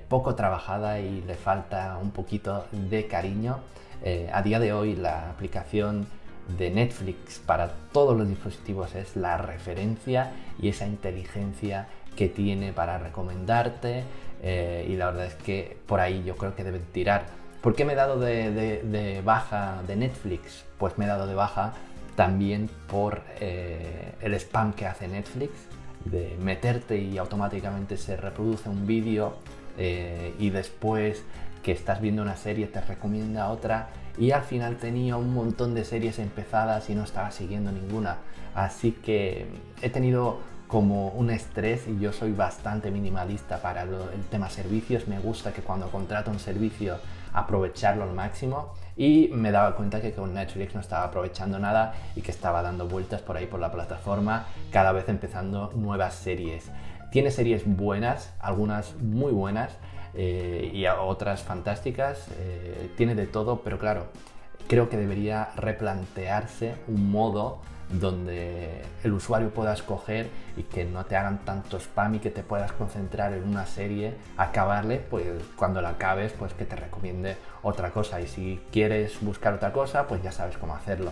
poco 0.07 0.35
trabajada 0.35 0.99
y 0.99 1.21
le 1.21 1.33
falta 1.33 1.97
un 1.99 2.11
poquito 2.11 2.67
de 2.71 3.07
cariño. 3.07 3.57
a 4.31 4.41
día 4.43 4.59
de 4.59 4.71
hoy 4.71 4.95
la 4.95 5.31
aplicación 5.31 6.05
de 6.57 6.69
Netflix 6.69 7.39
para 7.39 7.71
todos 7.91 8.17
los 8.17 8.27
dispositivos 8.27 8.95
es 8.95 9.15
la 9.15 9.37
referencia 9.37 10.31
y 10.61 10.69
esa 10.69 10.85
inteligencia 10.85 11.87
que 12.15 12.29
tiene 12.29 12.73
para 12.73 12.97
recomendarte 12.97 14.03
eh, 14.41 14.85
y 14.89 14.95
la 14.95 15.07
verdad 15.07 15.25
es 15.27 15.35
que 15.35 15.77
por 15.87 15.99
ahí 15.99 16.23
yo 16.25 16.35
creo 16.35 16.55
que 16.55 16.63
deben 16.63 16.83
tirar. 16.91 17.25
¿Por 17.61 17.75
qué 17.75 17.85
me 17.85 17.93
he 17.93 17.95
dado 17.95 18.19
de, 18.19 19.21
baja 19.23 19.81
de 19.87 19.95
Netflix? 19.95 20.65
Pues 20.77 20.97
me 20.97 21.05
he 21.05 21.07
dado 21.07 21.27
de 21.27 21.33
baja 21.33 21.73
también 22.15 22.69
por 22.87 23.21
eh, 23.39 24.13
el 24.21 24.33
spam 24.33 24.73
que 24.73 24.85
hace 24.85 25.07
Netflix, 25.07 25.51
de 26.03 26.35
meterte 26.41 26.97
y 26.97 27.17
automáticamente 27.17 27.95
se 27.95 28.17
reproduce 28.17 28.67
un 28.67 28.85
vídeo 28.85 29.35
eh, 29.77 30.33
y 30.37 30.49
después 30.49 31.23
que 31.63 31.71
estás 31.71 32.01
viendo 32.01 32.21
una 32.21 32.35
serie 32.35 32.67
te 32.67 32.81
recomienda 32.81 33.49
otra 33.49 33.87
y 34.17 34.31
al 34.31 34.43
final 34.43 34.77
tenía 34.77 35.15
un 35.17 35.33
montón 35.33 35.73
de 35.73 35.85
series 35.85 36.19
empezadas 36.19 36.89
y 36.89 36.95
no 36.95 37.03
estaba 37.03 37.31
siguiendo 37.31 37.71
ninguna. 37.71 38.17
Así 38.53 38.91
que 38.91 39.47
he 39.81 39.89
tenido 39.89 40.39
como 40.67 41.09
un 41.09 41.29
estrés 41.29 41.87
y 41.87 41.99
yo 41.99 42.11
soy 42.13 42.31
bastante 42.31 42.91
minimalista 42.91 43.61
para 43.61 43.83
el 43.83 44.23
tema 44.29 44.49
servicios. 44.49 45.07
Me 45.07 45.19
gusta 45.19 45.53
que 45.53 45.61
cuando 45.61 45.89
contrato 45.89 46.31
un 46.31 46.39
servicio 46.39 46.97
aprovecharlo 47.33 48.03
al 48.03 48.13
máximo 48.13 48.73
y 48.95 49.29
me 49.33 49.51
daba 49.51 49.75
cuenta 49.75 50.01
que 50.01 50.13
con 50.13 50.33
Netflix 50.33 50.75
no 50.75 50.81
estaba 50.81 51.05
aprovechando 51.05 51.57
nada 51.57 51.93
y 52.15 52.21
que 52.21 52.31
estaba 52.31 52.61
dando 52.61 52.87
vueltas 52.87 53.21
por 53.21 53.37
ahí 53.37 53.47
por 53.47 53.59
la 53.59 53.71
plataforma, 53.71 54.45
cada 54.71 54.91
vez 54.91 55.09
empezando 55.09 55.71
nuevas 55.75 56.13
series. 56.13 56.69
Tiene 57.11 57.31
series 57.31 57.63
buenas, 57.65 58.33
algunas 58.39 58.95
muy 58.95 59.31
buenas 59.31 59.77
eh, 60.13 60.69
y 60.73 60.85
otras 60.85 61.43
fantásticas, 61.43 62.27
eh, 62.39 62.91
tiene 62.97 63.15
de 63.15 63.27
todo, 63.27 63.61
pero 63.61 63.79
claro, 63.79 64.05
creo 64.67 64.89
que 64.89 64.97
debería 64.97 65.49
replantearse 65.55 66.75
un 66.87 67.11
modo 67.11 67.61
donde 67.89 68.81
el 69.03 69.13
usuario 69.13 69.49
pueda 69.53 69.73
escoger 69.73 70.27
y 70.57 70.63
que 70.63 70.85
no 70.85 71.05
te 71.05 71.15
hagan 71.15 71.39
tanto 71.39 71.77
spam 71.77 72.15
y 72.15 72.19
que 72.19 72.31
te 72.31 72.43
puedas 72.43 72.71
concentrar 72.71 73.33
en 73.33 73.43
una 73.43 73.65
serie, 73.65 74.15
acabarle, 74.37 74.97
pues 74.97 75.25
cuando 75.55 75.81
la 75.81 75.89
acabes, 75.89 76.33
pues 76.33 76.53
que 76.53 76.65
te 76.65 76.75
recomiende 76.75 77.37
otra 77.61 77.91
cosa. 77.91 78.19
Y 78.21 78.27
si 78.27 78.61
quieres 78.71 79.19
buscar 79.21 79.53
otra 79.53 79.71
cosa, 79.71 80.07
pues 80.07 80.21
ya 80.23 80.31
sabes 80.31 80.57
cómo 80.57 80.75
hacerlo. 80.75 81.11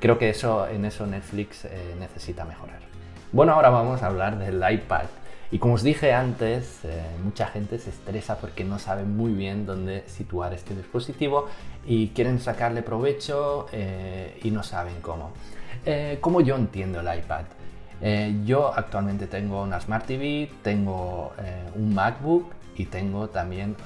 Creo 0.00 0.18
que 0.18 0.30
eso, 0.30 0.66
en 0.68 0.84
eso 0.84 1.06
Netflix 1.06 1.64
eh, 1.64 1.94
necesita 1.98 2.44
mejorar. 2.44 2.80
Bueno, 3.30 3.52
ahora 3.52 3.70
vamos 3.70 4.02
a 4.02 4.06
hablar 4.06 4.38
del 4.38 4.56
iPad. 4.56 5.06
Y 5.52 5.58
como 5.58 5.74
os 5.74 5.82
dije 5.82 6.14
antes, 6.14 6.80
eh, 6.82 7.04
mucha 7.22 7.46
gente 7.46 7.78
se 7.78 7.90
estresa 7.90 8.38
porque 8.38 8.64
no 8.64 8.78
sabe 8.78 9.04
muy 9.04 9.34
bien 9.34 9.66
dónde 9.66 10.02
situar 10.06 10.54
este 10.54 10.74
dispositivo 10.74 11.46
y 11.86 12.08
quieren 12.08 12.40
sacarle 12.40 12.80
provecho 12.80 13.66
eh, 13.70 14.40
y 14.42 14.50
no 14.50 14.62
saben 14.62 14.94
cómo. 15.02 15.32
Eh, 15.84 16.16
¿Cómo 16.22 16.40
yo 16.40 16.56
entiendo 16.56 17.00
el 17.00 17.18
iPad? 17.18 17.44
yo 18.44 18.74
actualmente 18.74 19.28
tengo 19.28 19.62
una 19.62 19.78
Smart 19.78 20.06
TV, 20.06 20.50
tengo 20.64 21.32
un 21.76 21.94
MacBook 21.94 22.52
y 22.74 22.86
tengo 22.86 23.28
también 23.28 23.76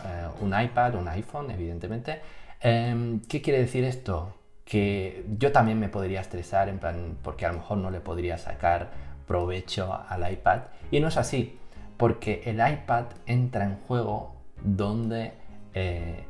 un 0.41 0.59
iPad, 0.59 0.95
un 0.95 1.07
iPhone, 1.09 1.51
evidentemente. 1.51 2.23
Em, 2.63 3.21
¿Qué 3.29 3.43
quiere 3.43 3.59
decir 3.59 3.85
esto? 3.85 4.33
Que 4.65 5.27
yo 5.37 5.53
también 5.53 5.79
me 5.79 5.91
podría 5.91 6.23
estresar 6.23 6.71
en 6.71 6.79
plan, 6.79 7.19
porque 7.23 7.45
a 7.45 7.53
lo 7.53 7.59
mejor 7.59 7.77
no 7.77 7.91
le 7.91 8.01
podría 8.01 8.39
sacar 8.39 8.89
provecho 9.27 9.93
al 10.09 10.33
iPad. 10.33 10.61
Y 10.91 11.01
no 11.01 11.09
es 11.09 11.17
así, 11.17 11.59
porque 11.97 12.43
el 12.47 12.57
iPad 12.57 13.07
entra 13.27 13.65
en 13.65 13.77
juego 13.87 14.37
donde 14.63 15.33
eh, 15.75 16.25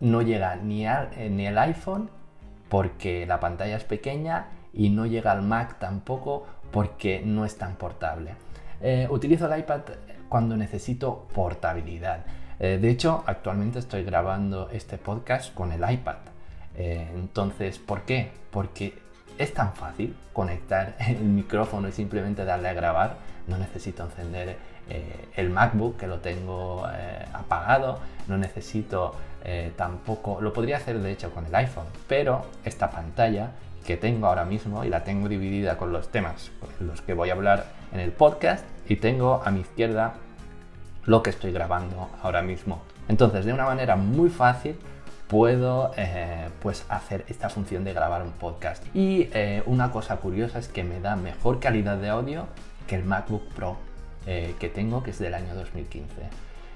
no 0.00 0.22
llega 0.22 0.56
ni, 0.56 0.86
eh, 0.86 1.28
ni 1.30 1.46
el 1.46 1.58
iPhone 1.58 2.10
porque 2.68 3.26
la 3.26 3.40
pantalla 3.40 3.76
es 3.76 3.84
pequeña 3.84 4.46
y 4.72 4.90
no 4.90 5.06
llega 5.06 5.32
al 5.32 5.42
Mac 5.42 5.78
tampoco 5.78 6.46
porque 6.70 7.22
no 7.24 7.44
es 7.44 7.58
tan 7.58 7.76
portable. 7.76 8.34
Eh, 8.80 9.06
utilizo 9.10 9.52
el 9.52 9.60
iPad 9.60 9.82
cuando 10.28 10.56
necesito 10.56 11.28
portabilidad. 11.34 12.24
de 12.58 12.90
hecho, 12.90 13.24
actualmente 13.26 13.80
estoy 13.80 14.04
grabando 14.04 14.70
este 14.70 14.96
podcast 14.96 15.52
con 15.52 15.72
el 15.72 15.82
iPad. 15.90 16.18
entonces, 16.74 17.78
¿por 17.78 18.02
qué? 18.02 18.30
Porque 18.50 19.01
es 19.38 19.54
tan 19.54 19.74
fácil 19.74 20.14
conectar 20.32 20.94
el 21.08 21.18
micrófono 21.20 21.88
y 21.88 21.92
simplemente 21.92 22.44
darle 22.44 22.68
a 22.68 22.74
grabar. 22.74 23.16
No 23.46 23.58
necesito 23.58 24.04
encender 24.04 24.56
eh, 24.88 25.28
el 25.36 25.50
MacBook 25.50 25.96
que 25.96 26.06
lo 26.06 26.18
tengo 26.18 26.86
eh, 26.92 27.24
apagado. 27.32 27.98
No 28.28 28.38
necesito 28.38 29.14
eh, 29.44 29.72
tampoco, 29.76 30.40
lo 30.40 30.52
podría 30.52 30.76
hacer 30.76 30.98
de 31.00 31.12
hecho 31.12 31.30
con 31.30 31.46
el 31.46 31.54
iPhone, 31.54 31.86
pero 32.08 32.46
esta 32.64 32.90
pantalla 32.90 33.50
que 33.84 33.96
tengo 33.96 34.28
ahora 34.28 34.44
mismo 34.44 34.84
y 34.84 34.88
la 34.88 35.02
tengo 35.02 35.28
dividida 35.28 35.76
con 35.76 35.92
los 35.92 36.08
temas 36.08 36.52
los 36.78 37.00
que 37.00 37.14
voy 37.14 37.30
a 37.30 37.32
hablar 37.32 37.66
en 37.92 37.98
el 37.98 38.12
podcast 38.12 38.64
y 38.88 38.96
tengo 38.96 39.42
a 39.44 39.50
mi 39.50 39.60
izquierda 39.60 40.14
lo 41.04 41.22
que 41.22 41.30
estoy 41.30 41.52
grabando 41.52 42.08
ahora 42.22 42.42
mismo. 42.42 42.82
Entonces, 43.08 43.44
de 43.44 43.52
una 43.52 43.64
manera 43.64 43.96
muy 43.96 44.30
fácil 44.30 44.76
puedo 45.32 45.92
eh, 45.96 46.50
pues 46.60 46.84
hacer 46.90 47.24
esta 47.26 47.48
función 47.48 47.84
de 47.84 47.94
grabar 47.94 48.22
un 48.22 48.32
podcast. 48.32 48.84
Y 48.94 49.30
eh, 49.32 49.62
una 49.64 49.90
cosa 49.90 50.18
curiosa 50.18 50.58
es 50.58 50.68
que 50.68 50.84
me 50.84 51.00
da 51.00 51.16
mejor 51.16 51.58
calidad 51.58 51.96
de 51.96 52.10
audio 52.10 52.48
que 52.86 52.96
el 52.96 53.04
MacBook 53.04 53.42
Pro 53.54 53.78
eh, 54.26 54.54
que 54.60 54.68
tengo, 54.68 55.02
que 55.02 55.12
es 55.12 55.18
del 55.18 55.32
año 55.32 55.54
2015. 55.54 56.12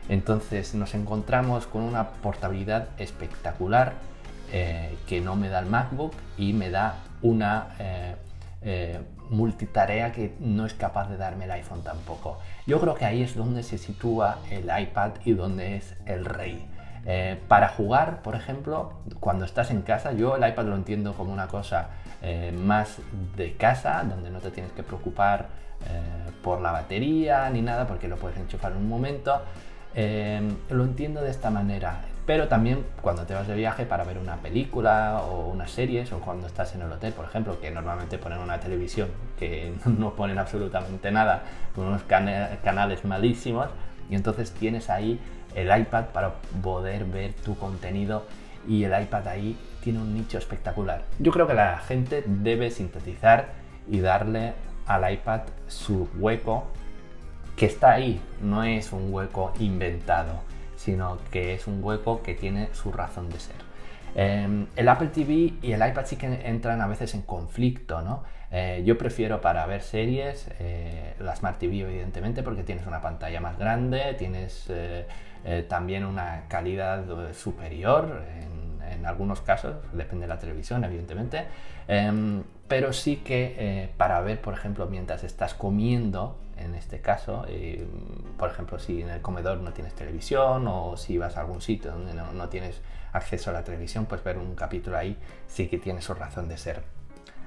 Entonces 0.08 0.74
nos 0.74 0.94
encontramos 0.94 1.66
con 1.66 1.82
una 1.82 2.12
portabilidad 2.12 2.88
espectacular 2.96 3.92
que 5.06 5.20
no 5.20 5.36
me 5.36 5.48
da 5.48 5.58
el 5.58 5.66
MacBook 5.66 6.12
y 6.38 6.54
me 6.54 6.70
da 6.70 7.00
una 7.20 7.66
multitarea 9.28 10.12
que 10.12 10.34
no 10.38 10.64
es 10.64 10.72
capaz 10.72 11.10
de 11.10 11.18
darme 11.18 11.44
el 11.44 11.50
iPhone 11.50 11.82
tampoco. 11.82 12.38
Yo 12.66 12.80
creo 12.80 12.94
que 12.94 13.04
ahí 13.04 13.22
es 13.22 13.34
donde 13.34 13.62
se 13.62 13.76
sitúa 13.76 14.38
el 14.50 14.70
iPad 14.80 15.10
y 15.26 15.32
donde 15.32 15.76
es 15.76 15.94
el 16.06 16.24
rey. 16.24 16.64
Eh, 17.08 17.38
para 17.46 17.68
jugar, 17.68 18.20
por 18.22 18.34
ejemplo, 18.34 18.94
cuando 19.20 19.44
estás 19.44 19.70
en 19.70 19.82
casa, 19.82 20.12
yo 20.12 20.34
el 20.34 20.48
iPad 20.48 20.64
lo 20.64 20.74
entiendo 20.74 21.12
como 21.12 21.32
una 21.32 21.46
cosa 21.46 21.90
eh, 22.20 22.52
más 22.52 22.98
de 23.36 23.54
casa, 23.54 24.02
donde 24.02 24.28
no 24.28 24.40
te 24.40 24.50
tienes 24.50 24.72
que 24.72 24.82
preocupar 24.82 25.46
eh, 25.88 26.30
por 26.42 26.60
la 26.60 26.72
batería 26.72 27.48
ni 27.50 27.62
nada, 27.62 27.86
porque 27.86 28.08
lo 28.08 28.16
puedes 28.16 28.36
enchufar 28.38 28.72
en 28.72 28.78
un 28.78 28.88
momento. 28.88 29.40
lo 30.70 30.84
entiendo 30.84 31.22
de 31.22 31.30
esta 31.30 31.48
manera, 31.48 32.00
pero 32.26 32.48
también 32.48 32.84
cuando 33.00 33.22
te 33.22 33.34
vas 33.34 33.46
de 33.46 33.54
viaje 33.54 33.86
para 33.86 34.02
ver 34.02 34.18
una 34.18 34.36
película 34.36 35.22
o 35.22 35.48
unas 35.48 35.70
series, 35.70 36.12
o 36.12 36.18
cuando 36.18 36.48
estás 36.48 36.74
en 36.74 36.82
el 36.82 36.90
hotel, 36.90 37.12
por 37.12 37.24
ejemplo, 37.24 37.60
que 37.60 37.70
normalmente 37.70 38.18
ponen 38.18 38.40
una 38.40 38.58
televisión 38.58 39.08
que 39.38 39.72
no 39.84 40.14
ponen 40.14 40.38
absolutamente 40.38 41.12
nada, 41.12 41.42
con 41.72 41.86
unos 41.86 42.02
canales 42.02 43.04
malísimos, 43.04 43.68
y 44.10 44.14
entonces 44.14 44.52
tienes 44.52 44.90
ahí 44.90 45.20
el 45.54 45.76
iPad 45.76 46.06
para 46.06 46.34
poder 46.62 47.04
ver 47.04 47.32
tu 47.32 47.56
contenido 47.56 48.26
y 48.68 48.84
el 48.84 49.02
iPad 49.02 49.28
ahí 49.28 49.56
tiene 49.82 50.00
un 50.00 50.14
nicho 50.14 50.38
espectacular. 50.38 51.04
Yo 51.18 51.32
creo 51.32 51.46
que 51.46 51.54
la 51.54 51.78
gente 51.78 52.24
debe 52.26 52.70
sintetizar 52.70 53.48
y 53.88 54.00
darle 54.00 54.54
al 54.86 55.12
iPad 55.12 55.42
su 55.68 56.08
hueco 56.16 56.66
que 57.56 57.66
está 57.66 57.92
ahí, 57.92 58.20
no 58.42 58.64
es 58.64 58.92
un 58.92 59.12
hueco 59.12 59.52
inventado, 59.58 60.40
sino 60.76 61.18
que 61.30 61.54
es 61.54 61.66
un 61.66 61.82
hueco 61.82 62.22
que 62.22 62.34
tiene 62.34 62.68
su 62.74 62.92
razón 62.92 63.30
de 63.30 63.40
ser. 63.40 63.56
Em, 64.14 64.66
el 64.76 64.88
Apple 64.88 65.08
TV 65.08 65.54
y 65.62 65.72
el 65.72 65.86
iPad 65.86 66.04
sí 66.06 66.16
que 66.16 66.26
entran 66.48 66.80
a 66.80 66.86
veces 66.86 67.14
en 67.14 67.22
conflicto, 67.22 68.02
¿no? 68.02 68.22
Eh, 68.58 68.82
yo 68.86 68.96
prefiero 68.96 69.42
para 69.42 69.66
ver 69.66 69.82
series 69.82 70.48
eh, 70.60 71.14
la 71.18 71.36
Smart 71.36 71.58
TV, 71.58 71.80
evidentemente, 71.80 72.42
porque 72.42 72.62
tienes 72.62 72.86
una 72.86 73.02
pantalla 73.02 73.38
más 73.38 73.58
grande, 73.58 74.14
tienes 74.18 74.64
eh, 74.70 75.04
también 75.68 76.06
una 76.06 76.44
calidad 76.48 77.04
superior 77.34 78.22
en, 78.40 79.04
algunos 79.04 79.40
casos, 79.42 79.76
depende 79.92 80.24
de 80.24 80.28
la 80.28 80.38
televisión, 80.38 80.82
evidentemente, 80.82 81.44
em, 81.86 82.42
pero 82.66 82.92
sí 82.92 83.18
que 83.18 83.92
para 83.96 84.20
ver, 84.20 84.40
por 84.40 84.52
ejemplo, 84.54 84.86
mientras 84.86 85.22
estás 85.22 85.54
comiendo, 85.54 86.36
en 86.56 86.74
este 86.74 87.00
caso, 87.00 87.46
por 88.36 88.50
ejemplo, 88.50 88.80
si 88.80 89.02
en 89.02 89.10
el 89.10 89.20
comedor 89.20 89.58
no 89.58 89.72
tienes 89.72 89.94
televisión 89.94 90.66
o 90.66 90.96
si 90.96 91.18
vas 91.18 91.36
a 91.36 91.42
algún 91.42 91.60
sitio 91.60 91.92
donde 91.92 92.14
no, 92.14 92.32
no 92.32 92.48
tienes 92.48 92.80
acceso 93.12 93.50
a 93.50 93.52
la 93.52 93.62
televisión, 93.62 94.06
pues 94.06 94.24
ver 94.24 94.38
un 94.38 94.56
capítulo 94.56 94.96
ahí 94.96 95.16
sí 95.46 95.68
que 95.68 95.78
tiene 95.78 96.00
su 96.02 96.14
razón 96.14 96.48
de 96.48 96.56
ser. 96.56 96.96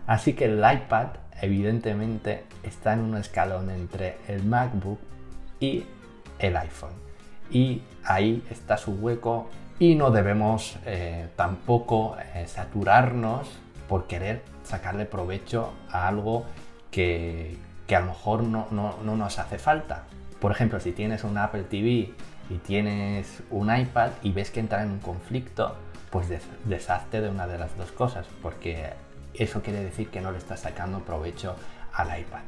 Así 0.10 0.34
que 0.34 0.46
el 0.46 0.58
iPad 0.58 1.10
evidentemente 1.40 2.44
está 2.64 2.94
en 2.94 3.02
un 3.02 3.18
escalón 3.18 3.70
entre 3.70 4.18
el 4.28 4.44
MacBook 4.44 4.98
y 5.60 5.86
el 6.40 6.58
iPhone. 6.58 6.94
Y 7.52 7.84
ahí 8.04 8.44
está 8.50 8.76
su 8.78 8.94
hueco 8.94 9.52
y 9.78 9.94
no 9.94 10.10
debemos 10.10 10.80
eh, 10.88 11.28
tampoco 11.36 12.18
eh, 12.34 12.48
saturarnos 12.48 13.48
por 13.88 14.08
querer 14.08 14.42
sacarle 14.64 15.06
provecho 15.06 15.74
a 15.92 16.08
algo 16.08 16.46
que, 16.90 17.60
a 17.96 18.00
lo 18.00 18.08
mejor 18.08 18.42
no, 18.42 18.66
no, 18.72 19.16
nos 19.16 19.38
hace 19.38 19.60
falta. 19.60 20.06
Por 20.42 20.52
ejemplo, 20.52 20.80
si 20.80 20.92
tienes 20.92 21.24
un 21.24 21.38
Apple 21.38 21.66
TV 21.70 22.16
y 22.50 22.58
tienes 22.66 23.44
un 23.52 23.72
iPad 23.72 24.10
y 24.24 24.32
ves 24.32 24.50
que 24.50 24.60
entra 24.60 24.82
en 24.82 24.90
un 24.90 25.00
conflicto, 25.02 25.76
pues 26.10 26.30
deshazte 26.66 27.22
de 27.22 27.30
una 27.30 27.46
de 27.46 27.60
las 27.60 27.78
dos 27.78 27.92
cosas, 27.92 28.26
porque 28.42 28.90
eso 29.40 29.62
quiere 29.62 29.84
decir 29.84 30.10
que 30.10 30.22
no 30.22 30.32
le 30.32 30.38
estás 30.38 30.60
sacando 30.60 31.00
provecho 31.00 31.56
al 31.94 32.20
iPad. 32.20 32.42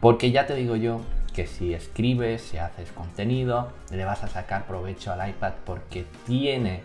Porque 0.00 0.30
ya 0.30 0.46
te 0.46 0.54
digo 0.54 0.76
yo 0.76 1.00
que 1.34 1.46
si 1.46 1.74
escribes, 1.74 2.42
si 2.42 2.58
haces 2.58 2.90
contenido, 2.92 3.72
le 3.90 4.04
vas 4.04 4.24
a 4.24 4.28
sacar 4.28 4.66
provecho 4.66 5.12
al 5.12 5.28
iPad 5.28 5.52
porque 5.64 6.06
tiene 6.26 6.80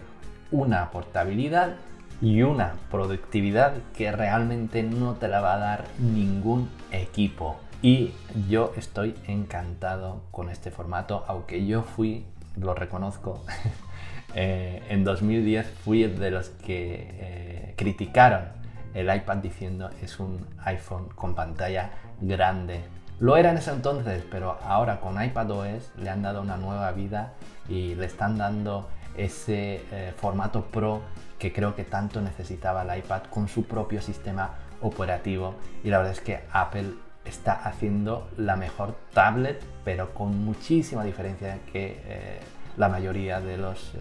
una 0.51 0.91
portabilidad 0.91 1.75
y 2.21 2.41
una 2.41 2.73
productividad 2.89 3.73
que 3.95 4.11
realmente 4.11 4.83
no 4.83 5.13
te 5.15 5.27
la 5.27 5.41
va 5.41 5.55
a 5.55 5.59
dar 5.59 5.85
ningún 5.99 6.69
equipo. 6.91 7.59
Y 7.81 8.13
yo 8.49 8.73
estoy 8.77 9.15
encantado 9.27 10.21
con 10.31 10.49
este 10.49 10.69
formato, 10.69 11.23
aunque 11.27 11.65
yo 11.65 11.83
fui 11.83 12.25
lo 12.57 12.73
reconozco. 12.73 13.43
Eh, 14.33 14.81
en 14.87 15.03
2010 15.03 15.69
fui 15.83 16.03
de 16.03 16.31
los 16.31 16.47
que 16.47 17.05
eh, 17.19 17.73
criticaron 17.75 18.60
el 18.93 19.13
iPad 19.13 19.37
diciendo 19.37 19.89
es 20.01 20.19
un 20.19 20.45
iPhone 20.65 21.09
con 21.15 21.35
pantalla 21.35 21.91
grande. 22.19 22.83
Lo 23.19 23.37
era 23.37 23.51
en 23.51 23.57
ese 23.57 23.71
entonces, 23.71 24.23
pero 24.31 24.57
ahora 24.63 24.99
con 24.99 25.21
iPadOS 25.21 25.91
le 25.97 26.09
han 26.09 26.23
dado 26.23 26.41
una 26.41 26.57
nueva 26.57 26.91
vida 26.91 27.33
y 27.69 27.95
le 27.95 28.05
están 28.05 28.37
dando 28.37 28.89
ese 29.15 29.83
eh, 29.91 30.13
formato 30.17 30.65
Pro 30.65 31.01
que 31.37 31.51
creo 31.51 31.75
que 31.75 31.83
tanto 31.83 32.21
necesitaba 32.21 32.83
el 32.83 32.99
iPad 32.99 33.23
con 33.29 33.47
su 33.47 33.65
propio 33.65 34.01
sistema 34.01 34.51
operativo. 34.81 35.55
Y 35.83 35.89
la 35.89 35.97
verdad 35.97 36.13
es 36.13 36.21
que 36.21 36.43
Apple 36.51 36.93
está 37.25 37.53
haciendo 37.53 38.29
la 38.37 38.55
mejor 38.55 38.95
tablet, 39.13 39.63
pero 39.83 40.13
con 40.13 40.43
muchísima 40.43 41.03
diferencia 41.03 41.59
que 41.71 42.01
eh, 42.05 42.39
la 42.77 42.89
mayoría 42.89 43.39
de 43.39 43.57
los 43.57 43.93
eh, 43.95 43.99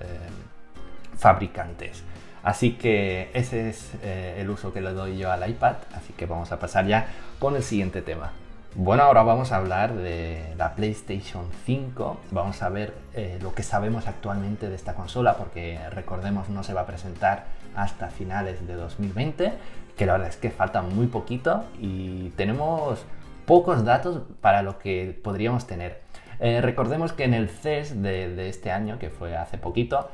fabricantes. 1.16 2.04
Así 2.42 2.72
que 2.72 3.30
ese 3.34 3.68
es 3.68 3.92
eh, 4.02 4.36
el 4.38 4.50
uso 4.50 4.72
que 4.72 4.80
le 4.80 4.92
doy 4.92 5.18
yo 5.18 5.30
al 5.30 5.48
iPad, 5.48 5.76
así 5.94 6.12
que 6.12 6.26
vamos 6.26 6.52
a 6.52 6.58
pasar 6.58 6.86
ya 6.86 7.06
con 7.38 7.56
el 7.56 7.62
siguiente 7.62 8.02
tema. 8.02 8.32
Bueno, 8.74 9.02
ahora 9.02 9.22
vamos 9.24 9.50
a 9.50 9.56
hablar 9.56 9.94
de 9.94 10.54
la 10.56 10.76
PlayStation 10.76 11.46
5. 11.66 12.20
Vamos 12.30 12.62
a 12.62 12.68
ver 12.68 12.94
lo 13.42 13.52
que 13.52 13.64
sabemos 13.64 14.06
actualmente 14.06 14.68
de 14.68 14.76
esta 14.76 14.94
consola, 14.94 15.34
porque 15.36 15.80
recordemos 15.90 16.48
no 16.48 16.62
se 16.62 16.72
va 16.72 16.82
a 16.82 16.86
presentar 16.86 17.46
hasta 17.74 18.08
finales 18.10 18.66
de 18.66 18.74
2020, 18.74 19.52
que 19.96 20.06
la 20.06 20.12
verdad 20.12 20.28
es 20.28 20.36
que 20.36 20.50
falta 20.50 20.82
muy 20.82 21.08
poquito 21.08 21.64
y 21.80 22.30
tenemos 22.30 23.04
pocos 23.46 23.84
datos 23.84 24.22
para 24.40 24.62
lo 24.62 24.78
que 24.78 25.18
podríamos 25.24 25.66
tener. 25.66 26.00
Eh, 26.38 26.60
recordemos 26.60 27.12
que 27.12 27.24
en 27.24 27.34
el 27.34 27.48
CES 27.48 28.00
de, 28.00 28.48
este 28.48 28.70
año, 28.70 28.98
que 28.98 29.10
fue 29.10 29.36
hace 29.36 29.58
poquito, 29.58 30.08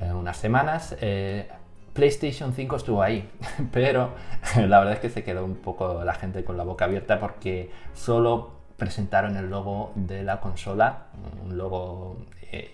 eh, 0.00 0.12
unas 0.12 0.36
semanas, 0.36 0.96
eh, 1.00 1.48
PlayStation 1.92 2.52
5 2.52 2.76
estuvo 2.76 3.02
ahí, 3.02 3.28
pero 3.72 4.12
la 4.56 4.78
verdad 4.78 4.94
es 4.94 5.00
que 5.00 5.10
se 5.10 5.24
quedó 5.24 5.44
un 5.44 5.56
poco 5.56 6.04
la 6.04 6.14
gente 6.14 6.44
con 6.44 6.56
la 6.56 6.64
boca 6.64 6.84
abierta 6.84 7.18
porque 7.20 7.70
solo 7.94 8.52
presentaron 8.76 9.36
el 9.36 9.50
logo 9.50 9.92
de 9.94 10.22
la 10.22 10.40
consola, 10.40 11.06
un 11.44 11.58
logo 11.58 12.16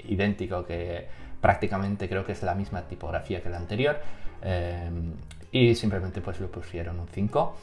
idéntico 0.05 0.65
que 0.65 1.09
prácticamente 1.41 2.09
creo 2.09 2.25
que 2.25 2.33
es 2.33 2.43
la 2.43 2.55
misma 2.55 2.83
tipografía 2.83 3.43
que 3.43 3.51
la 3.51 3.57
anterior, 3.57 3.99
y 5.51 5.75
simplemente 5.75 6.21
pues 6.21 6.41
lo 6.41 6.51
pusieron 6.51 7.01
un 7.01 7.09
5. 7.09 7.57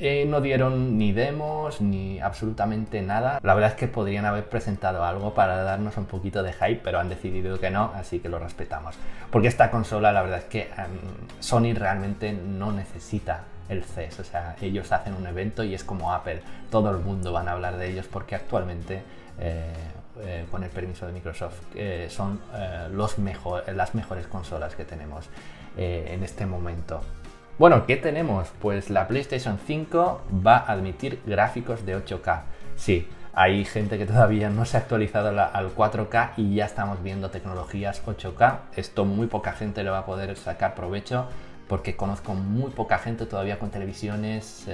Eh, 0.00 0.26
no 0.26 0.40
dieron 0.40 0.96
ni 0.96 1.10
demos 1.10 1.80
ni 1.80 2.20
absolutamente 2.20 3.02
nada. 3.02 3.40
La 3.42 3.54
verdad 3.54 3.70
es 3.70 3.76
que 3.76 3.88
podrían 3.88 4.24
haber 4.26 4.48
presentado 4.48 5.04
algo 5.04 5.34
para 5.34 5.64
darnos 5.64 5.96
un 5.96 6.04
poquito 6.04 6.44
de 6.44 6.52
hype, 6.52 6.80
pero 6.84 7.00
han 7.00 7.08
decidido 7.08 7.58
que 7.58 7.70
no, 7.70 7.90
así 7.96 8.20
que 8.20 8.28
lo 8.28 8.38
respetamos. 8.38 8.94
Porque 9.32 9.48
esta 9.48 9.72
consola, 9.72 10.12
la 10.12 10.22
verdad 10.22 10.38
es 10.38 10.44
que 10.44 10.62
em, 10.62 11.40
Sony 11.40 11.74
realmente 11.74 12.32
no 12.32 12.70
necesita 12.70 13.42
el 13.68 13.82
CES, 13.82 14.20
o 14.20 14.24
sea, 14.24 14.54
ellos 14.62 14.92
hacen 14.92 15.14
un 15.14 15.26
evento 15.26 15.64
y 15.64 15.74
es 15.74 15.82
como 15.82 16.14
Apple, 16.14 16.40
todo 16.70 16.90
el 16.90 16.98
mundo 16.98 17.32
van 17.32 17.48
a 17.48 17.52
hablar 17.52 17.76
de 17.76 17.90
ellos 17.90 18.06
porque 18.06 18.36
actualmente, 18.36 19.02
eh, 19.40 19.72
eh, 20.20 20.46
con 20.50 20.62
el 20.62 20.70
permiso 20.70 21.06
de 21.06 21.12
Microsoft, 21.12 21.60
son 22.08 22.40
las 22.94 23.94
mejores 23.94 24.26
consolas 24.28 24.76
que 24.76 24.84
tenemos 24.84 25.28
en 25.76 26.22
este 26.22 26.46
momento. 26.46 27.02
Bueno, 27.58 27.86
¿qué 27.86 27.96
tenemos? 27.96 28.52
Pues 28.60 28.88
la 28.88 29.08
PlayStation 29.08 29.58
5 29.58 30.22
va 30.46 30.58
a 30.58 30.70
admitir 30.70 31.20
gráficos 31.26 31.84
de 31.84 31.96
8K. 31.96 32.42
Sí, 32.76 33.08
hay 33.32 33.64
gente 33.64 33.98
que 33.98 34.06
todavía 34.06 34.48
no 34.48 34.64
se 34.64 34.76
ha 34.76 34.80
actualizado 34.80 35.30
al 35.30 35.74
4K 35.74 36.34
y 36.36 36.54
ya 36.54 36.66
estamos 36.66 37.02
viendo 37.02 37.30
tecnologías 37.30 38.00
8K. 38.06 38.58
Esto 38.76 39.04
muy 39.04 39.26
poca 39.26 39.54
gente 39.54 39.82
le 39.82 39.90
va 39.90 39.98
a 39.98 40.06
poder 40.06 40.36
sacar 40.36 40.76
provecho 40.76 41.26
porque 41.66 41.96
conozco 41.96 42.32
muy 42.32 42.70
poca 42.70 42.98
gente 42.98 43.26
todavía 43.26 43.58
con 43.58 43.70
televisiones 43.70 44.68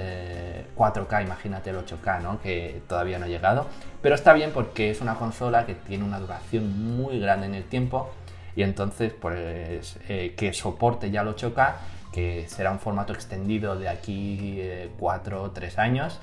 4K, 0.77 1.21
eh, 1.21 1.23
imagínate 1.23 1.71
el 1.71 1.77
8K, 1.77 2.21
¿no? 2.21 2.39
que 2.39 2.83
todavía 2.87 3.17
no 3.17 3.25
ha 3.25 3.29
llegado. 3.29 3.65
Pero 4.03 4.13
está 4.13 4.31
bien 4.33 4.51
porque 4.53 4.91
es 4.91 5.01
una 5.01 5.15
consola 5.15 5.65
que 5.65 5.73
tiene 5.73 6.03
una 6.03 6.19
duración 6.19 6.97
muy 6.97 7.19
grande 7.19 7.47
en 7.47 7.55
el 7.55 7.63
tiempo 7.63 8.11
y 8.55 8.61
entonces 8.61 9.11
pues 9.11 9.97
eh, 10.07 10.35
que 10.37 10.53
soporte 10.53 11.09
ya 11.09 11.21
el 11.21 11.29
8K 11.29 11.73
que 12.15 12.47
será 12.47 12.71
un 12.71 12.79
formato 12.79 13.11
extendido 13.11 13.77
de 13.77 13.89
aquí 13.89 14.61
4 14.97 15.43
o 15.43 15.51
3 15.51 15.77
años 15.79 16.21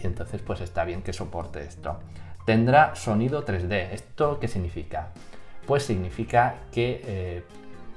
y 0.00 0.06
entonces 0.06 0.40
pues 0.40 0.60
está 0.60 0.84
bien 0.84 1.02
que 1.02 1.12
soporte 1.12 1.62
esto. 1.64 1.98
Tendrá 2.46 2.94
sonido 2.94 3.44
3D. 3.44 3.90
¿Esto 3.92 4.38
qué 4.40 4.46
significa? 4.46 5.08
Pues 5.66 5.82
significa 5.84 6.54
que 6.70 7.02
eh, 7.04 7.44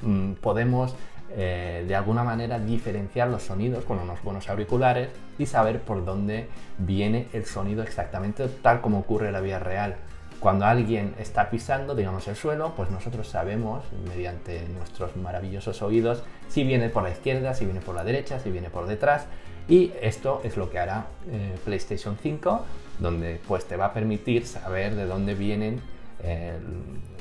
mm, 0.01 0.33
podemos 0.33 0.95
eh, 1.35 1.83
de 1.87 1.95
alguna 1.95 2.23
manera 2.23 2.59
diferenciar 2.59 3.27
los 3.27 3.43
sonidos 3.43 3.85
con 3.85 3.99
unos 3.99 4.21
buenos 4.23 4.49
auriculares 4.49 5.09
y 5.37 5.45
saber 5.45 5.81
por 5.81 6.03
dónde 6.03 6.47
viene 6.79 7.27
el 7.33 7.45
sonido 7.45 7.83
exactamente 7.83 8.47
tal 8.47 8.81
como 8.81 8.99
ocurre 8.99 9.27
en 9.27 9.33
la 9.33 9.41
vida 9.41 9.59
real. 9.59 9.97
Cuando 10.39 10.65
alguien 10.65 11.15
está 11.19 11.49
pisando, 11.49 11.95
digamos, 11.95 12.27
el 12.27 12.35
suelo, 12.35 12.73
pues 12.75 12.91
nosotros 12.91 13.27
sabemos, 13.27 13.83
mediante 14.07 14.67
nuestros 14.69 15.15
maravillosos 15.15 15.81
oídos, 15.81 16.23
si 16.49 16.63
viene 16.63 16.89
por 16.89 17.03
la 17.03 17.09
izquierda, 17.09 17.53
si 17.53 17.65
viene 17.65 17.81
por 17.81 17.95
la 17.95 18.03
derecha, 18.03 18.39
si 18.39 18.51
viene 18.51 18.69
por 18.69 18.85
detrás. 18.85 19.25
Y 19.67 19.91
esto 20.01 20.41
es 20.43 20.57
lo 20.57 20.69
que 20.69 20.77
hará 20.77 21.07
eh, 21.31 21.55
PlayStation 21.65 22.17
5, 22.21 22.65
donde 22.99 23.39
pues 23.47 23.65
te 23.65 23.75
va 23.75 23.85
a 23.85 23.93
permitir 23.93 24.45
saber 24.45 24.93
de 24.95 25.05
dónde 25.05 25.33
vienen, 25.33 25.81
eh, 26.21 26.53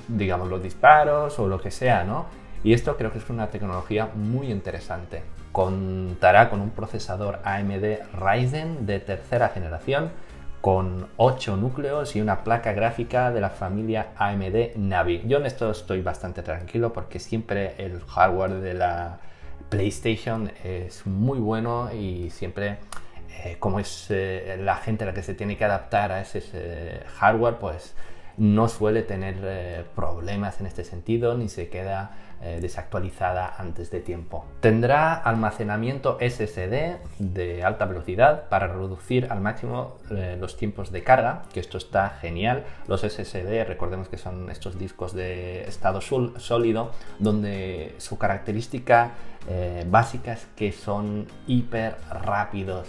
digamos, 0.09 0.49
los 0.49 0.63
disparos 0.63 1.39
o 1.39 1.49
lo 1.49 1.61
que 1.61 1.71
sea, 1.71 2.05
¿no? 2.05 2.27
Y 2.63 2.73
esto 2.73 2.97
creo 2.97 3.13
que 3.13 3.19
es 3.19 3.31
una 3.31 3.49
tecnología 3.49 4.11
muy 4.15 4.51
interesante. 4.51 5.23
Contará 5.53 6.51
con 6.51 6.61
un 6.61 6.71
procesador 6.71 7.41
AMD 7.45 7.99
Ryzen 8.15 8.87
de 8.87 9.01
tercera 9.01 9.51
generación 9.51 10.11
con 10.65 11.09
8 11.19 11.59
núcleos 11.59 12.17
y 12.17 12.23
una 12.23 12.43
placa 12.43 12.73
gráfica 12.73 13.31
de 13.31 13.43
la 13.43 13.51
familia 13.51 14.13
AMD 14.17 14.77
Navi. 14.77 15.21
Yo 15.27 15.37
en 15.37 15.45
esto 15.45 15.71
estoy 15.71 16.01
bastante 16.01 16.43
tranquilo 16.43 16.91
porque 16.91 17.19
siempre 17.19 17.75
el 17.77 18.01
hardware 18.01 18.53
de 18.53 18.73
la 18.73 19.19
PlayStation 19.69 20.51
es 20.65 21.07
muy 21.07 21.39
bueno 21.39 21.93
y 21.93 22.31
siempre 22.31 22.79
eh, 23.45 23.59
como 23.61 23.79
es 23.79 24.07
eh, 24.09 24.57
la 24.59 24.77
gente 24.77 25.05
la 25.05 25.13
que 25.13 25.23
se 25.23 25.35
tiene 25.35 25.59
que 25.59 25.67
adaptar 25.67 26.11
a 26.13 26.23
ese, 26.23 27.03
hardware, 27.19 27.57
pues 27.57 27.95
no 28.39 28.67
suele 28.69 29.03
tener 29.03 29.37
eh, 29.43 29.85
problemas 29.95 30.61
en 30.61 30.67
este 30.67 30.83
sentido 30.83 31.37
ni 31.37 31.51
se 31.51 31.69
queda 31.69 32.17
eh, 32.47 32.59
desactualizada 32.61 33.55
antes 33.57 33.91
de 33.91 34.01
tiempo. 34.01 34.45
Tendrá 34.61 35.15
almacenamiento 35.15 36.19
SSD 36.21 36.99
de 37.19 37.65
alta 37.65 37.87
velocidad 37.87 38.51
para 38.51 38.67
reducir 38.67 39.29
al 39.31 39.41
máximo 39.41 39.97
eh, 40.11 40.37
los 40.39 40.59
tiempos 40.59 40.93
de 40.93 41.03
carga, 41.03 41.45
que 41.55 41.61
esto 41.61 41.79
está 41.79 42.11
genial. 42.21 42.65
Los 42.87 43.01
SSD, 43.01 43.65
recordemos 43.67 44.11
que 44.11 44.19
son 44.19 44.51
estos 44.51 44.79
discos 44.79 45.15
de 45.15 45.63
estado 45.63 46.03
sólido, 46.03 46.91
donde 47.19 47.95
su 47.97 48.19
característica 48.19 49.13
eh, 49.49 49.87
básica 49.89 50.35
es 50.35 50.47
que 50.55 50.71
son 50.73 51.27
hiper 51.47 51.97
rápidos. 52.11 52.89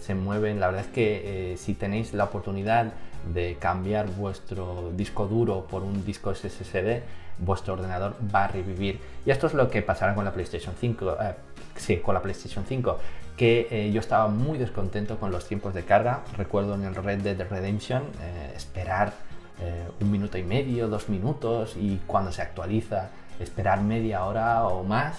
se 0.00 0.14
mueven, 0.16 0.58
la 0.58 0.66
verdad 0.66 0.86
es 0.86 0.90
que 0.90 1.54
si 1.56 1.74
tenéis 1.74 2.12
la 2.14 2.24
oportunidad 2.24 2.92
de 3.32 3.58
cambiar 3.60 4.06
vuestro 4.10 4.90
disco 4.96 5.28
duro 5.28 5.68
por 5.68 5.84
un 5.84 6.04
disco 6.04 6.34
SSD, 6.34 7.02
vuestro 7.38 7.74
ordenador 7.74 8.14
va 8.34 8.44
a 8.44 8.48
revivir. 8.48 9.00
Y 9.24 9.30
esto 9.30 9.46
es 9.46 9.54
lo 9.54 9.70
que 9.70 9.82
pasará 9.82 10.14
con 10.14 10.24
la 10.24 10.32
PlayStation 10.32 10.74
5. 10.78 11.16
Eh, 11.20 11.34
sí, 11.76 11.96
con 11.98 12.14
la 12.14 12.22
PlayStation 12.22 12.64
5, 12.66 12.98
que 13.36 13.68
eh, 13.70 13.90
yo 13.92 14.00
estaba 14.00 14.28
muy 14.28 14.58
descontento 14.58 15.18
con 15.18 15.30
los 15.30 15.46
tiempos 15.46 15.74
de 15.74 15.84
carga. 15.84 16.22
Recuerdo 16.36 16.74
en 16.74 16.84
el 16.84 16.94
Red 16.94 17.20
Dead 17.20 17.48
Redemption 17.48 18.02
eh, 18.22 18.52
esperar 18.54 19.12
un 20.02 20.10
minuto 20.10 20.36
y 20.36 20.42
medio, 20.42 20.86
dos 20.86 21.08
minutos 21.08 21.78
y 21.78 21.98
cuando 22.06 22.30
se 22.30 22.42
actualiza 22.42 23.08
esperar 23.40 23.80
media 23.80 24.26
hora 24.26 24.66
o 24.66 24.84
más. 24.84 25.16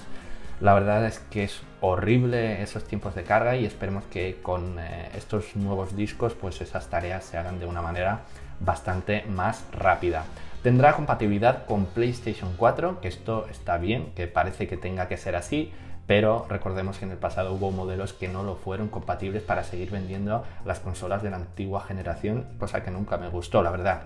La 0.62 0.76
verdad 0.76 1.08
es 1.08 1.18
que 1.32 1.46
es 1.46 1.62
horrible 1.82 2.62
esos 2.62 2.84
tiempos 2.84 3.16
de 3.16 3.24
carga 3.24 3.56
y 3.56 3.66
esperemos 3.66 4.04
que 4.12 4.38
con 4.44 4.78
estos 5.16 5.56
nuevos 5.56 5.96
discos 5.96 6.36
pues 6.36 6.62
esas 6.62 6.86
tareas 6.86 7.26
se 7.26 7.40
hagan 7.40 7.60
de 7.60 7.66
una 7.66 7.82
manera 7.82 8.20
bastante 8.60 9.24
más 9.28 9.64
rápida. 9.72 10.24
Tendrá 10.64 10.94
compatibilidad 10.94 11.66
con 11.66 11.86
PlayStation 11.86 12.54
4, 12.58 13.00
que 13.00 13.08
esto 13.08 13.48
está 13.50 13.78
bien, 13.78 14.12
que 14.16 14.28
parece 14.28 14.68
que 14.68 14.76
tenga 14.76 15.08
que 15.08 15.18
ser 15.18 15.36
así, 15.36 15.72
pero 16.08 16.46
recordemos 16.50 16.98
que 16.98 17.06
en 17.06 17.12
el 17.12 17.18
pasado 17.18 17.54
hubo 17.54 17.70
modelos 17.72 18.14
que 18.14 18.28
no 18.28 18.44
lo 18.44 18.56
fueron 18.56 18.88
compatibles 18.88 19.44
para 19.44 19.64
seguir 19.64 19.92
vendiendo 19.92 20.44
las 20.66 20.80
consolas 20.80 21.22
de 21.22 21.30
la 21.30 21.36
antigua 21.36 21.82
generación, 21.82 22.46
cosa 22.60 22.82
que 22.84 22.92
nunca 22.92 23.18
me 23.18 23.28
gustó, 23.28 23.62
la 23.62 23.72
verdad. 23.72 24.04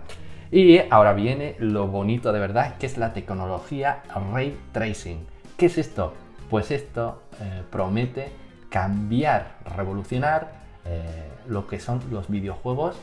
Y 0.51 0.79
ahora 0.89 1.13
viene 1.13 1.55
lo 1.59 1.87
bonito 1.87 2.33
de 2.33 2.39
verdad, 2.39 2.77
que 2.77 2.85
es 2.85 2.97
la 2.97 3.13
tecnología 3.13 4.03
Ray 4.33 4.59
Tracing. 4.73 5.25
¿Qué 5.55 5.67
es 5.67 5.77
esto? 5.77 6.13
Pues 6.49 6.71
esto 6.71 7.21
eh, 7.39 7.61
promete 7.69 8.31
cambiar, 8.69 9.59
revolucionar 9.77 10.51
eh, 10.85 11.29
lo 11.47 11.67
que 11.67 11.79
son 11.79 12.01
los 12.09 12.29
videojuegos 12.29 12.97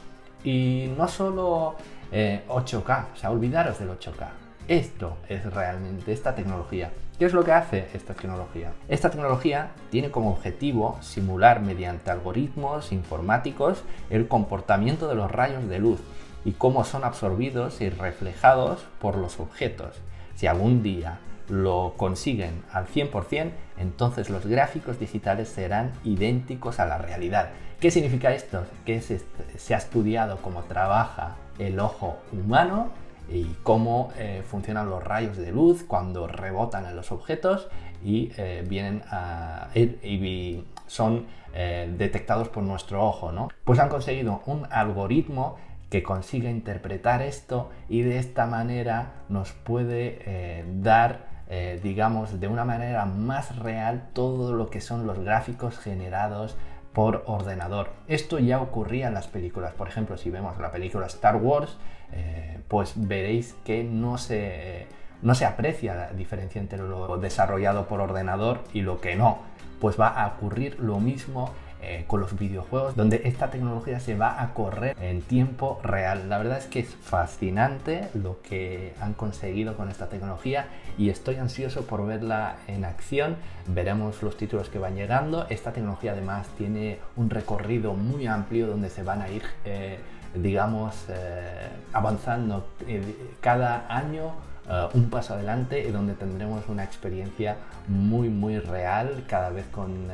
y 0.45 0.91
no 0.97 1.09
solo 1.09 1.77
8K, 2.13 3.05
o 3.13 3.17
sea, 3.17 3.31
olvidaros 3.31 3.79
del 3.79 3.91
8K. 3.91 4.29
Esto 4.69 5.17
es 5.29 5.45
realmente 5.53 6.13
esta 6.13 6.35
tecnología. 6.35 6.91
¿Qué 7.19 7.25
es 7.25 7.33
lo 7.33 7.43
que 7.43 7.53
hace 7.53 7.89
esta 7.95 8.15
tecnología? 8.15 8.73
Esta 8.89 9.11
tecnología 9.11 9.71
tiene 9.91 10.11
como 10.11 10.31
objetivo 10.31 10.99
simular 11.01 11.63
mediante 11.63 12.11
algoritmos 12.11 12.93
informáticos 12.93 13.83
el 14.11 14.29
comportamiento 14.29 15.09
de 15.09 15.15
los 15.15 15.31
rayos 15.31 15.67
de 15.69 15.79
luz 15.79 16.01
y 16.45 16.53
cómo 16.53 16.85
son 16.85 17.05
absorbidos 17.05 17.81
y 17.81 17.89
reflejados 17.89 18.87
por 19.01 19.17
los 19.17 19.41
objetos. 19.41 19.97
Si 20.35 20.47
algún 20.47 20.83
día 20.83 21.19
lo 21.49 21.95
consiguen 21.97 22.63
al 22.71 22.87
100%, 22.87 23.51
entonces 23.79 24.29
los 24.29 24.47
gráficos 24.47 25.01
digitales 25.01 25.49
serán 25.49 25.93
idénticos 26.05 26.79
a 26.79 26.87
la 26.87 26.99
realidad. 26.99 27.49
¿Qué 27.81 27.91
significa 27.91 28.35
esto? 28.35 28.65
Que 28.85 29.01
se 29.01 29.75
ha 29.75 29.79
estudiado 29.79 30.37
cómo 30.43 30.63
trabaja 30.65 31.37
el 31.59 31.79
ojo 31.81 32.19
humano 32.33 32.89
y 33.31 33.45
cómo 33.63 34.11
eh, 34.17 34.43
funcionan 34.47 34.89
los 34.89 35.03
rayos 35.05 35.37
de 35.37 35.53
luz 35.53 35.85
cuando 35.87 36.27
rebotan 36.27 36.87
en 36.87 36.97
los 36.97 37.13
objetos 37.13 37.69
y 38.05 38.33
eh, 38.37 38.65
vienen 38.67 39.03
a, 39.11 39.69
y, 39.75 40.65
son 40.87 41.27
eh, 41.53 41.93
detectados 41.99 42.49
por 42.49 42.63
nuestro 42.63 43.07
ojo, 43.07 43.31
¿no? 43.31 43.49
Pues 43.65 43.79
han 43.79 43.91
conseguido 43.91 44.43
un 44.47 44.67
algoritmo 44.71 45.57
que 45.91 46.03
consigue 46.03 46.51
interpretar 46.51 47.21
esto 47.21 47.71
y 47.89 48.03
de 48.03 48.19
esta 48.19 48.47
manera 48.47 49.25
nos 49.29 49.53
puede 49.53 50.65
dar 50.81 51.29
digamos, 51.83 52.41
de 52.41 52.47
una 52.47 52.67
manera 52.67 53.07
más 53.07 53.57
real 53.57 54.11
todo 54.13 54.53
lo 54.53 54.69
que 54.69 54.83
son 54.83 55.07
los 55.07 55.19
gráficos 55.19 55.79
generados 55.79 56.59
por 56.99 57.23
ordenador. 57.27 57.91
Esto 58.09 58.41
ya 58.41 58.61
ocurría 58.61 59.07
en 59.07 59.15
las 59.15 59.29
películas. 59.29 59.73
Por 59.73 59.87
ejemplo, 59.87 60.17
si 60.17 60.31
vemos 60.31 60.59
la 60.59 60.73
película 60.73 61.07
Star 61.07 61.37
Wars, 61.37 61.77
eh, 62.11 62.59
pues 62.67 62.95
veréis 62.97 63.55
que 63.65 63.85
no 63.85 64.19
se, 64.19 64.89
no 65.23 65.37
se 65.37 65.45
aprecia 65.45 65.95
la 65.95 66.11
diferencia 66.11 66.61
entre 66.61 66.79
lo 66.79 67.17
desarrollado 67.19 67.87
por 67.87 68.01
ordenador 68.01 68.65
y 68.73 68.81
lo 68.81 69.01
que 69.01 69.15
no. 69.15 69.39
Pues 69.81 69.97
va 69.97 70.09
a 70.09 70.27
ocurrir 70.27 70.81
lo 70.81 70.99
mismo 70.99 71.53
eh, 71.91 72.05
con 72.07 72.21
los 72.21 72.39
videojuegos, 72.39 72.97
donde 72.97 73.23
esta 73.25 73.51
tecnología 73.51 73.99
se 73.99 74.15
va 74.15 74.43
a 74.43 74.53
correr 74.53 74.95
en 75.01 75.23
tiempo 75.23 75.81
real. 75.83 76.29
La 76.29 76.37
verdad 76.37 76.59
es 76.59 76.67
que 76.67 76.81
es 76.81 76.95
fascinante 76.95 78.11
lo 78.13 78.43
que 78.43 78.93
han 79.01 79.15
conseguido 79.15 79.75
con 79.75 79.89
esta 79.89 80.11
tecnología 80.11 80.67
y 80.99 81.09
estoy 81.09 81.37
ansioso 81.37 81.87
por 81.87 82.07
verla 82.07 82.57
en 82.67 82.85
acción. 82.85 83.37
Veremos 83.69 84.23
los 84.23 84.37
títulos 84.37 84.69
que 84.69 84.79
van 84.79 84.97
llegando. 84.97 85.47
Esta 85.49 85.73
tecnología 85.73 86.13
además 86.13 86.47
tiene 86.59 86.99
un 87.17 87.31
recorrido 87.31 87.95
muy 87.95 88.27
amplio 88.27 88.67
donde 88.67 88.91
se 88.91 89.03
van 89.03 89.23
a 89.23 89.31
ir, 89.31 89.45
eh, 89.65 89.99
digamos, 90.35 91.07
eh, 91.09 91.71
avanzando 91.95 92.67
cada 93.41 93.87
año 93.89 94.33
un 94.93 95.09
paso 95.09 95.33
adelante 95.33 95.83
y 95.89 95.91
donde 95.91 96.13
tendremos 96.13 96.69
una 96.69 96.85
experiencia 96.85 97.57
muy 97.87 98.29
muy 98.29 98.59
real 98.59 99.25
cada 99.27 99.49
vez 99.49 99.65
con 99.69 100.09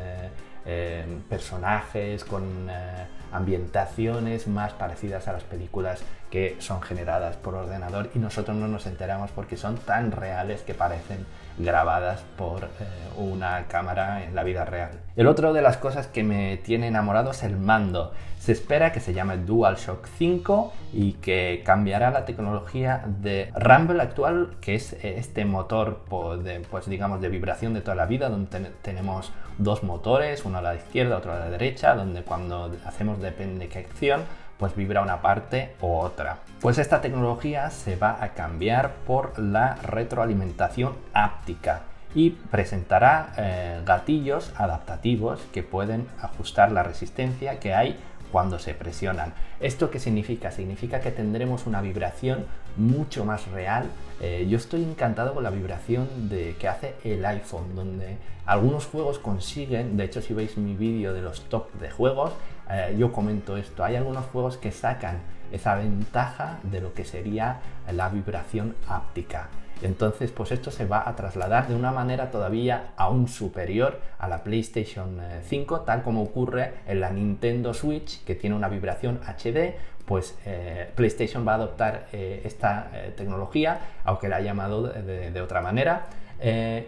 personajes, 1.29 2.25
con 2.25 2.69
eh, 2.71 3.07
ambientaciones 3.33 4.49
más 4.49 4.73
parecidas 4.73 5.29
a 5.29 5.33
las 5.33 5.43
películas 5.45 6.03
que 6.35 6.57
son 6.59 6.83
generadas 6.83 7.37
por 7.37 7.55
ordenador 7.55 8.11
y 8.13 8.19
nosotros 8.19 8.57
no 8.57 8.67
nos 8.67 8.87
enteramos 8.87 9.31
porque 9.31 9.57
son 9.57 9.77
tan 9.77 10.11
reales 10.11 10.63
que 10.63 10.75
parecen 10.75 11.25
grabadas 11.59 12.25
por 12.37 12.65
eh, 12.65 12.69
una 13.17 13.67
cámara 13.69 14.25
en 14.25 14.35
la 14.35 14.43
vida 14.43 14.65
real. 14.65 14.91
El 15.15 15.29
otro 15.29 15.53
de 15.53 15.63
las 15.63 15.77
cosas 15.77 16.09
que 16.09 16.25
me 16.25 16.57
tiene 16.57 16.89
enamorado 16.89 17.31
es 17.31 17.45
el 17.45 17.57
mando. 17.57 18.13
Se 18.41 18.51
espera 18.51 18.91
que 18.91 18.99
se 18.99 19.15
llame 19.15 19.37
DualShock 19.37 20.09
5 20.19 20.73
y 20.93 21.13
que 21.13 21.63
cambiará 21.65 22.11
la 22.11 22.25
tecnología 22.25 23.05
de 23.07 23.53
Rumble 23.55 24.03
actual, 24.03 24.57
que 24.61 24.75
es 24.75 24.95
este 25.05 25.45
motor 25.45 26.05
de, 26.43 26.63
pues 26.69 26.87
de 26.87 27.29
vibración 27.29 27.75
de 27.75 27.81
toda 27.81 27.95
la 27.95 28.07
vida, 28.07 28.29
donde 28.29 28.73
tenemos 28.83 29.33
dos 29.59 29.85
motores, 29.85 30.45
uno 30.45 30.59
a 30.59 30.63
la 30.63 30.75
izquierda, 30.75 31.17
otro 31.17 31.33
a 31.33 31.39
la 31.39 31.49
derecha, 31.49 31.95
donde 31.95 32.23
cuando 32.23 32.73
hacemos 32.85 33.21
depende 33.21 33.69
qué 33.69 33.79
acción, 33.79 34.23
pues 34.59 34.75
vibra 34.75 35.03
una 35.03 35.21
parte 35.21 35.75
u 35.81 35.93
otra. 35.93 36.39
Pues 36.61 36.79
esta 36.79 37.01
tecnología 37.01 37.71
se 37.71 37.97
va 37.97 38.23
a 38.23 38.35
cambiar 38.35 38.93
por 39.07 39.39
la 39.39 39.77
retroalimentación 39.77 40.95
áptica 41.13 41.83
y 42.15 42.31
presentará 42.31 43.33
eh, 43.37 43.83
gatillos 43.85 44.53
adaptativos 44.57 45.41
que 45.53 45.63
pueden 45.63 46.07
ajustar 46.21 46.71
la 46.71 46.83
resistencia 46.83 47.59
que 47.59 47.75
hay 47.75 47.99
cuando 48.31 48.59
se 48.59 48.75
presionan. 48.75 49.33
¿Esto 49.61 49.91
qué 49.91 50.01
significa? 50.01 50.51
Significa 50.51 51.01
que 51.01 51.13
tendremos 51.13 51.67
una 51.67 51.81
vibración 51.81 52.47
mucho 52.77 53.25
más 53.25 53.47
real. 53.49 53.89
Eh, 54.21 54.47
yo 54.49 54.57
estoy 54.57 54.83
encantado 54.83 55.35
con 55.35 55.45
la 55.45 55.51
vibración 55.51 56.29
de, 56.29 56.57
que 56.59 56.67
hace 56.67 56.95
el 57.05 57.25
iPhone, 57.25 57.77
donde 57.77 58.17
algunos 58.45 58.87
juegos 58.87 59.19
consiguen, 59.21 59.97
de 59.97 60.05
hecho 60.05 60.21
si 60.21 60.35
veis 60.35 60.57
mi 60.57 60.75
vídeo 60.75 61.13
de 61.13 61.23
los 61.23 61.43
top 61.49 61.73
de 61.75 61.91
juegos, 61.91 62.33
eh, 62.71 62.97
yo 62.99 63.13
comento 63.13 63.57
esto, 63.57 63.85
hay 63.85 63.97
algunos 63.97 64.25
juegos 64.27 64.57
que 64.57 64.73
sacan 64.73 65.19
esa 65.53 65.75
ventaja 65.75 66.59
de 66.63 66.81
lo 66.81 66.95
que 66.95 67.05
sería 67.05 67.61
la 67.93 68.09
vibración 68.09 68.75
áptica. 68.89 69.49
Entonces, 69.83 70.31
pues 70.31 70.51
esto 70.53 70.71
se 70.71 70.87
va 70.87 71.07
a 71.07 71.15
trasladar 71.15 71.69
de 71.69 71.75
una 71.75 71.93
manera 71.93 72.31
todavía 72.31 72.93
aún 72.97 73.29
superior 73.29 74.01
a 74.19 74.29
la 74.29 74.43
PlayStation 74.43 75.21
5, 75.43 75.77
eh, 75.77 75.81
tal 75.85 76.03
como 76.03 76.23
ocurre 76.23 76.75
en 76.87 77.01
la 77.01 77.11
Nintendo 77.11 77.75
Switch, 77.75 78.25
que 78.25 78.35
tiene 78.35 78.57
una 78.57 78.69
vibración 78.69 79.21
HD, 79.27 79.77
pues 80.07 80.39
eh, 80.47 80.91
PlayStation 80.95 81.47
va 81.47 81.53
a 81.53 81.57
adoptar 81.57 82.07
esta 82.13 82.91
tecnología, 83.17 83.79
aunque 84.05 84.29
la 84.29 84.37
ha 84.37 84.41
llamado 84.41 84.83
de, 84.83 85.41
otra 85.41 85.61
manera, 85.61 86.07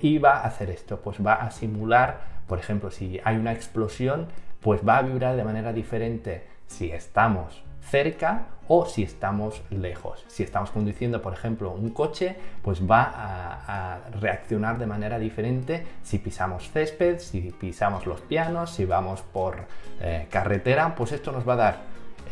y 0.01 0.19
va 0.19 0.39
a 0.39 0.45
hacer 0.45 0.71
esto, 0.71 1.01
pues 1.01 1.17
va 1.25 1.35
a 1.35 1.51
simular, 1.51 2.21
por 2.47 2.59
ejemplo, 2.59 2.91
si 2.91 3.21
hay 3.25 3.37
una 3.37 3.53
explosión, 3.53 4.29
pues 4.67 4.81
va 4.83 4.99
a 4.99 5.03
vibrar 5.03 5.37
de 5.37 5.45
manera 5.45 5.73
diferente 5.73 6.43
si 6.67 6.91
estamos 6.91 7.63
cerca 7.81 8.47
o 8.67 8.85
si 8.85 9.05
estamos 9.05 9.63
lejos. 9.71 10.25
Si 10.27 10.43
estamos 10.43 10.73
conduciendo, 10.73 11.23
por 11.23 11.35
ejemplo, 11.35 11.71
un 11.71 11.91
coche, 11.91 12.35
pues 12.63 12.83
va 12.83 13.13
a, 13.15 14.01
reaccionar 14.21 14.77
de 14.79 14.87
manera 14.87 15.21
diferente 15.21 15.87
si 16.03 16.19
pisamos 16.19 16.69
césped, 16.73 17.21
si 17.21 17.53
pisamos 17.53 18.07
los 18.07 18.21
pianos, 18.23 18.71
si 18.73 18.85
vamos 18.85 19.23
por 19.23 19.67
eh, 20.01 20.27
carretera, 20.33 20.97
pues 20.97 21.13
esto 21.13 21.31
nos 21.31 21.49
va 21.49 21.53
a 21.53 21.57
dar, 21.57 21.77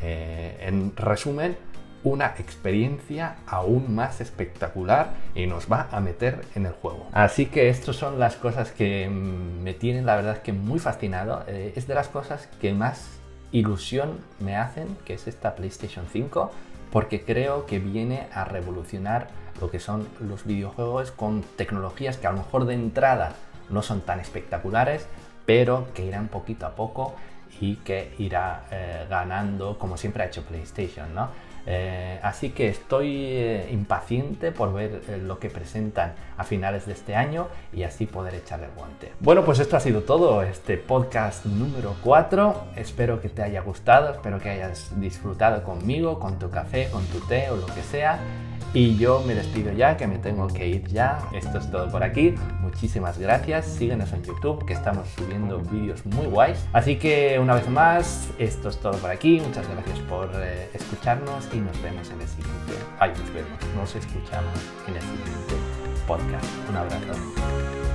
eh, 0.02 0.56
en 0.66 0.96
resumen, 0.96 1.56
una 2.04 2.34
experiencia 2.38 3.36
aún 3.46 3.94
más 3.94 4.20
espectacular 4.20 5.14
y 5.34 5.46
nos 5.46 5.70
va 5.72 5.88
a 5.90 6.00
meter 6.00 6.44
en 6.54 6.66
el 6.66 6.72
juego. 6.72 7.08
Así 7.12 7.46
que 7.46 7.70
estas 7.70 7.96
son 7.96 8.20
las 8.20 8.36
cosas 8.36 8.70
que 8.70 9.08
me 9.08 9.72
tienen 9.72 10.06
la 10.06 10.16
verdad 10.16 10.42
que 10.42 10.52
muy 10.52 10.78
fascinado. 10.78 11.44
Eh, 11.48 11.72
es 11.74 11.88
de 11.88 11.94
las 11.94 12.08
cosas 12.08 12.46
que 12.60 12.72
más 12.74 13.08
ilusión 13.52 14.18
me 14.38 14.56
hacen, 14.56 14.96
que 15.06 15.14
es 15.14 15.26
esta 15.26 15.54
PlayStation 15.54 16.04
5, 16.12 16.50
porque 16.92 17.24
creo 17.24 17.66
que 17.66 17.78
viene 17.78 18.28
a 18.32 18.44
revolucionar 18.44 19.28
lo 19.60 19.70
que 19.70 19.80
son 19.80 20.06
los 20.20 20.44
videojuegos 20.44 21.10
con 21.10 21.42
tecnologías 21.56 22.18
que 22.18 22.26
a 22.26 22.32
lo 22.32 22.38
mejor 22.38 22.66
de 22.66 22.74
entrada 22.74 23.32
no 23.70 23.82
son 23.82 24.02
tan 24.02 24.20
espectaculares, 24.20 25.06
pero 25.46 25.88
que 25.94 26.04
irán 26.04 26.28
poquito 26.28 26.66
a 26.66 26.74
poco 26.74 27.14
y 27.60 27.76
que 27.76 28.14
irá 28.18 28.64
eh, 28.70 29.06
ganando 29.08 29.78
como 29.78 29.96
siempre 29.96 30.24
ha 30.24 30.26
hecho 30.26 30.42
PlayStation, 30.42 31.14
¿no? 31.14 31.28
Eh, 31.66 32.18
así 32.22 32.50
que 32.50 32.68
estoy 32.68 33.16
eh, 33.16 33.68
impaciente 33.72 34.52
por 34.52 34.72
ver 34.72 35.02
eh, 35.08 35.18
lo 35.18 35.38
que 35.38 35.48
presentan 35.48 36.12
a 36.36 36.44
finales 36.44 36.86
de 36.86 36.92
este 36.92 37.16
año 37.16 37.48
y 37.72 37.84
así 37.84 38.06
poder 38.06 38.34
echarle 38.34 38.66
el 38.66 38.72
guante. 38.72 39.12
Bueno, 39.20 39.44
pues 39.44 39.60
esto 39.60 39.76
ha 39.76 39.80
sido 39.80 40.02
todo, 40.02 40.42
este 40.42 40.76
podcast 40.76 41.46
número 41.46 41.94
4. 42.02 42.64
Espero 42.76 43.20
que 43.20 43.28
te 43.28 43.42
haya 43.42 43.62
gustado, 43.62 44.12
espero 44.12 44.38
que 44.40 44.50
hayas 44.50 45.00
disfrutado 45.00 45.62
conmigo, 45.62 46.18
con 46.18 46.38
tu 46.38 46.50
café, 46.50 46.88
con 46.90 47.04
tu 47.06 47.20
té 47.20 47.50
o 47.50 47.56
lo 47.56 47.66
que 47.66 47.82
sea. 47.82 48.18
Y 48.72 48.96
yo 48.96 49.22
me 49.26 49.34
despido 49.34 49.72
ya, 49.72 49.96
que 49.96 50.06
me 50.06 50.18
tengo 50.18 50.48
que 50.48 50.66
ir 50.66 50.86
ya. 50.88 51.18
Esto 51.32 51.58
es 51.58 51.70
todo 51.70 51.88
por 51.90 52.02
aquí. 52.02 52.34
Muchísimas 52.60 53.18
gracias. 53.18 53.66
Síguenos 53.66 54.12
en 54.12 54.22
YouTube, 54.22 54.64
que 54.64 54.72
estamos 54.72 55.08
subiendo 55.16 55.60
vídeos 55.60 56.04
muy 56.06 56.26
guays. 56.26 56.66
Así 56.72 56.96
que 56.96 57.38
una 57.38 57.54
vez 57.54 57.68
más, 57.68 58.30
esto 58.38 58.68
es 58.68 58.78
todo 58.78 58.94
por 58.98 59.10
aquí. 59.10 59.40
Muchas 59.40 59.68
gracias 59.68 59.98
por 60.00 60.30
eh, 60.34 60.68
escucharnos 60.74 61.48
y 61.52 61.58
nos 61.58 61.80
vemos 61.82 62.10
en 62.10 62.20
el 62.20 62.28
siguiente. 62.28 62.72
Ay, 62.98 63.10
nos 63.10 63.32
vemos. 63.32 63.58
Nos 63.76 63.94
escuchamos 63.94 64.58
en 64.88 64.96
el 64.96 65.02
siguiente 65.02 65.54
podcast. 66.06 66.46
Un 66.68 66.76
abrazo. 66.76 67.93